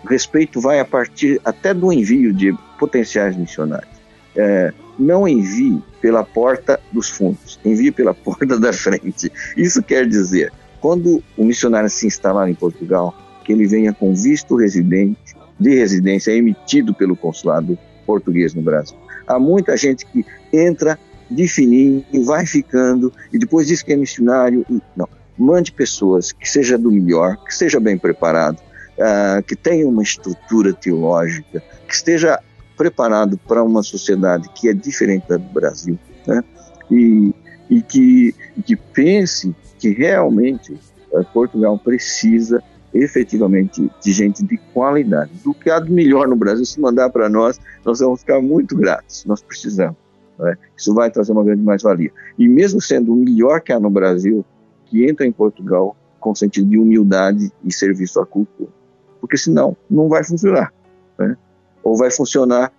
[0.08, 3.98] respeito vai a partir até do envio de potenciais missionários.
[4.36, 9.30] É, não envie pela porta dos fundos, envie pela porta da frente.
[9.56, 13.14] Isso quer dizer, quando o missionário se instalar em Portugal,
[13.48, 18.94] que ele venha com visto residente, de residência emitido pelo consulado português no Brasil.
[19.26, 20.22] Há muita gente que
[20.52, 20.98] entra
[21.30, 24.66] de fininho, vai ficando e depois diz que é missionário.
[24.94, 30.02] Não, mande pessoas que seja do melhor, que seja bem preparado, uh, que tenha uma
[30.02, 32.38] estrutura teológica, que esteja
[32.76, 36.44] preparado para uma sociedade que é diferente da do Brasil, né?
[36.90, 37.34] e,
[37.70, 38.34] e que,
[38.66, 40.78] que pense que realmente
[41.12, 42.62] uh, Portugal precisa
[42.92, 45.30] efetivamente de gente de qualidade.
[45.44, 48.76] Do que há de melhor no Brasil, se mandar para nós, nós vamos ficar muito
[48.76, 49.24] gratos.
[49.24, 49.96] Nós precisamos.
[50.40, 50.56] É?
[50.76, 52.12] Isso vai trazer uma grande mais-valia.
[52.38, 54.44] E mesmo sendo o melhor que há no Brasil,
[54.86, 58.70] que entra em Portugal com sentido de humildade e serviço à cultura.
[59.20, 60.72] Porque senão não vai funcionar.
[61.18, 61.36] né?
[61.88, 62.72] ou vai funcionar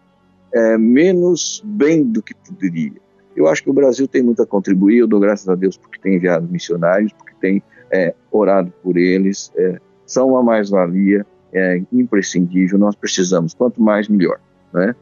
[0.53, 2.93] é, menos bem do que poderia.
[3.35, 5.99] Eu acho que o Brasil tem muito a contribuir, eu dou graças a Deus porque
[5.99, 9.79] tem enviado missionários, porque tem é, orado por eles, é,
[10.09, 14.39] são uma mais-valia é, imprescindível, nós precisamos, quanto mais melhor.
[14.73, 14.95] Né?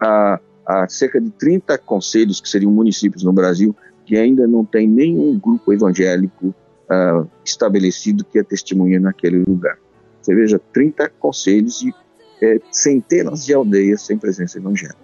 [0.00, 4.88] Há, há cerca de 30 conselhos, que seriam municípios no Brasil, que ainda não tem
[4.88, 9.78] nenhum grupo evangélico uh, estabelecido que é testemunha naquele lugar.
[10.20, 11.94] Você veja, 30 conselhos e
[12.42, 14.98] é, centenas de aldeias sem presença evangélica.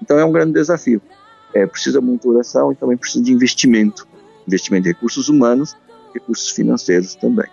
[0.00, 1.02] Então é um grande desafio.
[1.52, 4.06] É, precisa muito oração e também precisa de investimento.
[4.46, 5.76] Investimento em recursos humanos,
[6.14, 7.48] recursos financeiros também.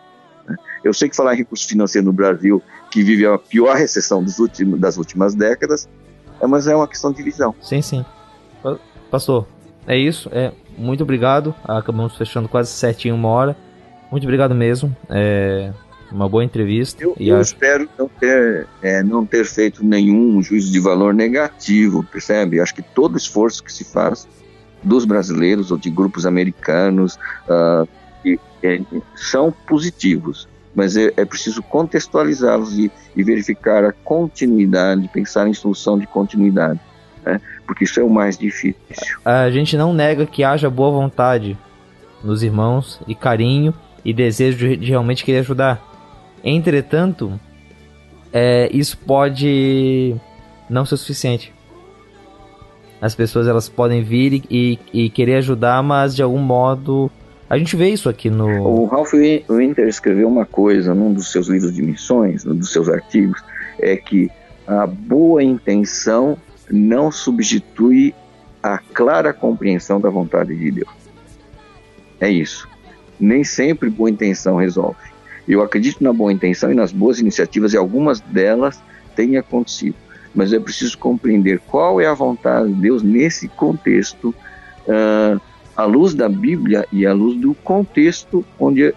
[0.48, 0.56] Né?
[0.84, 4.80] Eu sei que falar em recursos financeiros no Brasil, que vive a pior recessão últimos,
[4.80, 5.88] das últimas décadas,
[6.40, 7.54] é, mas é uma questão de visão.
[7.62, 8.06] Sim, sim.
[9.10, 9.48] Pastor,
[9.86, 10.30] é isso.
[10.32, 11.54] É, muito obrigado.
[11.64, 13.58] Acabamos fechando quase certinho uma hora.
[14.12, 14.96] Muito obrigado mesmo.
[15.10, 15.72] É
[16.12, 17.04] uma boa entrevista.
[17.04, 17.54] Eu, eu acho...
[17.54, 22.60] espero não ter, é, não ter feito nenhum juízo de valor negativo, percebe?
[22.60, 24.28] Acho que todo esforço que se faz
[24.84, 27.16] dos brasileiros ou de grupos americanos
[27.48, 27.88] uh,
[28.24, 28.80] e, é,
[29.16, 35.98] são positivos, mas é, é preciso contextualizá-los e, e, verificar a continuidade, pensar em solução
[35.98, 36.80] de continuidade,
[37.26, 37.42] né?
[37.66, 39.20] porque isso é o mais difícil.
[39.26, 41.58] A gente não nega que haja boa vontade
[42.24, 45.82] nos irmãos e carinho e desejo de, realmente querer ajudar.
[46.44, 47.40] Entretanto,
[48.32, 50.16] é, isso pode
[50.70, 51.54] não ser suficiente.
[53.02, 57.12] As pessoas elas podem vir e, e, querer ajudar, mas de algum modo
[57.50, 58.48] a gente vê isso aqui no.
[58.62, 62.90] O Ralph Winter escreveu uma coisa num dos seus livros de missões, num dos seus
[62.90, 63.44] artigos,
[63.80, 64.30] é que
[64.66, 66.38] a boa intenção
[66.70, 68.14] não substitui
[68.62, 70.90] a clara compreensão da vontade de Deus.
[72.20, 72.68] É isso.
[73.20, 75.00] Nem sempre boa intenção resolve.
[75.48, 78.82] Eu acredito na boa intenção e nas boas iniciativas, e algumas delas
[79.16, 79.96] têm acontecido.
[80.36, 84.36] Mas é preciso compreender qual é a vontade de Deus nesse contexto,
[84.86, 85.42] uh,
[85.78, 88.96] à luz da Bíblia e à luz do contexto onde uh,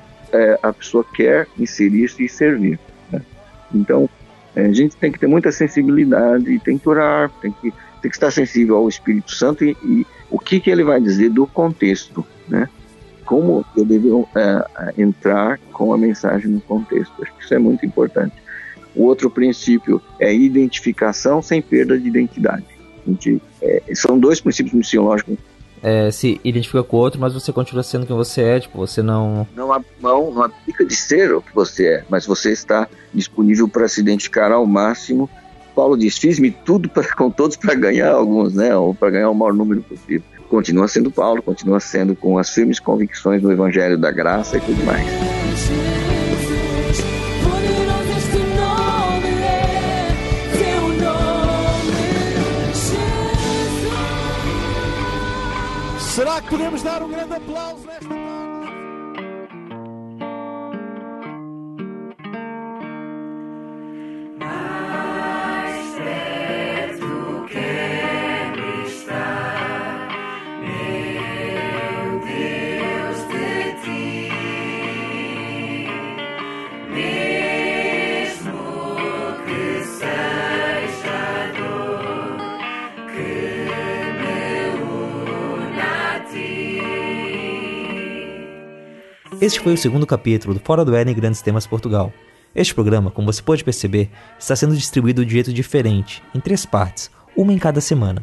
[0.62, 2.80] a pessoa quer inserir-se e servir.
[3.12, 3.20] Né?
[3.72, 4.10] Então, uh,
[4.56, 7.70] a gente tem que ter muita sensibilidade, tem que orar, tem que,
[8.00, 11.28] tem que estar sensível ao Espírito Santo e, e o que, que ele vai dizer
[11.28, 12.66] do contexto, né?
[13.30, 17.12] como eu devo é, entrar com a mensagem no contexto.
[17.22, 18.34] Acho que isso é muito importante.
[18.92, 22.64] O outro princípio é identificação sem perda de identidade.
[23.06, 25.38] Gente, é, são dois princípios missiológicos.
[25.82, 29.02] É, se identifica com o outro, mas você continua sendo quem você é, tipo, você
[29.02, 29.46] não...
[29.56, 33.66] Não há mão, não aplica de ser o que você é, mas você está disponível
[33.66, 35.28] para se identificar ao máximo.
[35.74, 39.34] Paulo diz, fiz-me tudo pra, com todos para ganhar alguns, né, ou para ganhar o
[39.34, 44.10] maior número possível continua sendo Paulo, continua sendo com as firmes convicções do Evangelho da
[44.10, 45.99] Graça e tudo mais.
[56.50, 57.79] Podemos dar um grande aplauso
[89.40, 92.12] Este foi o segundo capítulo do Fora do Éden Grandes Temas Portugal.
[92.54, 97.10] Este programa, como você pode perceber, está sendo distribuído de jeito diferente, em três partes,
[97.34, 98.22] uma em cada semana.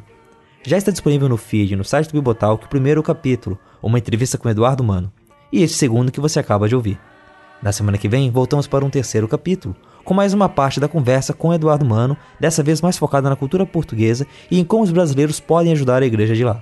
[0.62, 4.48] Já está disponível no feed no site do Bibotalk o primeiro capítulo, uma entrevista com
[4.48, 5.12] Eduardo Mano,
[5.52, 7.00] e este segundo que você acaba de ouvir.
[7.64, 11.34] Na semana que vem, voltamos para um terceiro capítulo, com mais uma parte da conversa
[11.34, 15.40] com Eduardo Mano, dessa vez mais focada na cultura portuguesa e em como os brasileiros
[15.40, 16.62] podem ajudar a igreja de lá.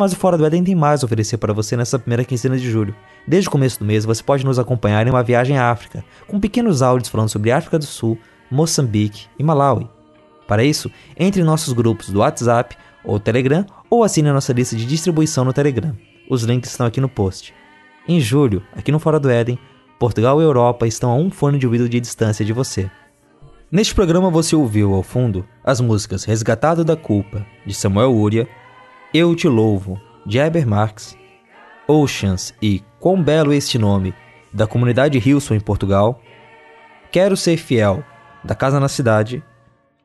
[0.00, 2.70] Mas o Fora do Éden tem mais a oferecer para você nessa primeira quinzena de
[2.70, 2.94] julho.
[3.26, 6.40] Desde o começo do mês, você pode nos acompanhar em uma viagem à África, com
[6.40, 8.18] pequenos áudios falando sobre África do Sul,
[8.50, 9.88] Moçambique e Malawi.
[10.46, 14.74] Para isso, entre em nossos grupos do WhatsApp ou Telegram ou assine a nossa lista
[14.74, 15.96] de distribuição no Telegram.
[16.28, 17.54] Os links estão aqui no post.
[18.08, 19.58] Em julho, aqui no Fora do Éden,
[19.98, 22.90] Portugal e Europa estão a um fone de ouvido de distância de você.
[23.70, 28.48] Neste programa você ouviu ao fundo as músicas Resgatado da Culpa, de Samuel Uria,
[29.14, 31.16] Eu Te Louvo, de Eber Marx,
[31.90, 34.14] Oceans e Quão Belo Este Nome,
[34.52, 36.20] da comunidade Hilson em Portugal,
[37.10, 38.04] Quero Ser Fiel,
[38.44, 39.42] da Casa na Cidade,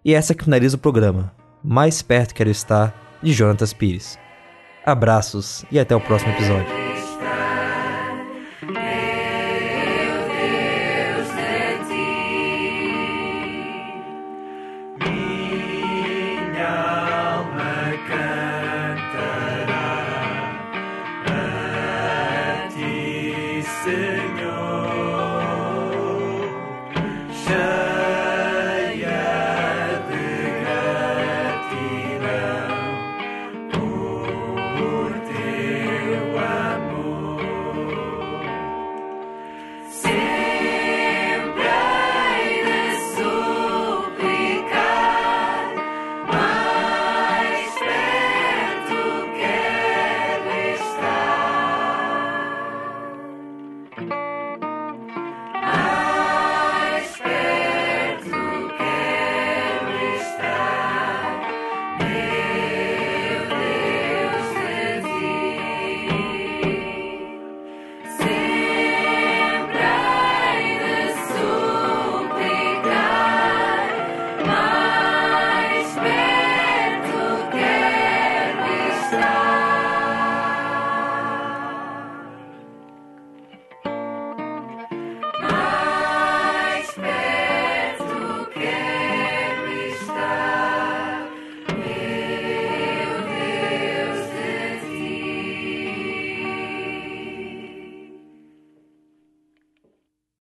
[0.04, 1.32] e essa que finaliza o programa,
[1.64, 4.20] Mais Perto Quero Estar, de Jonatas Pires.
[4.86, 6.95] Abraços e até o próximo episódio.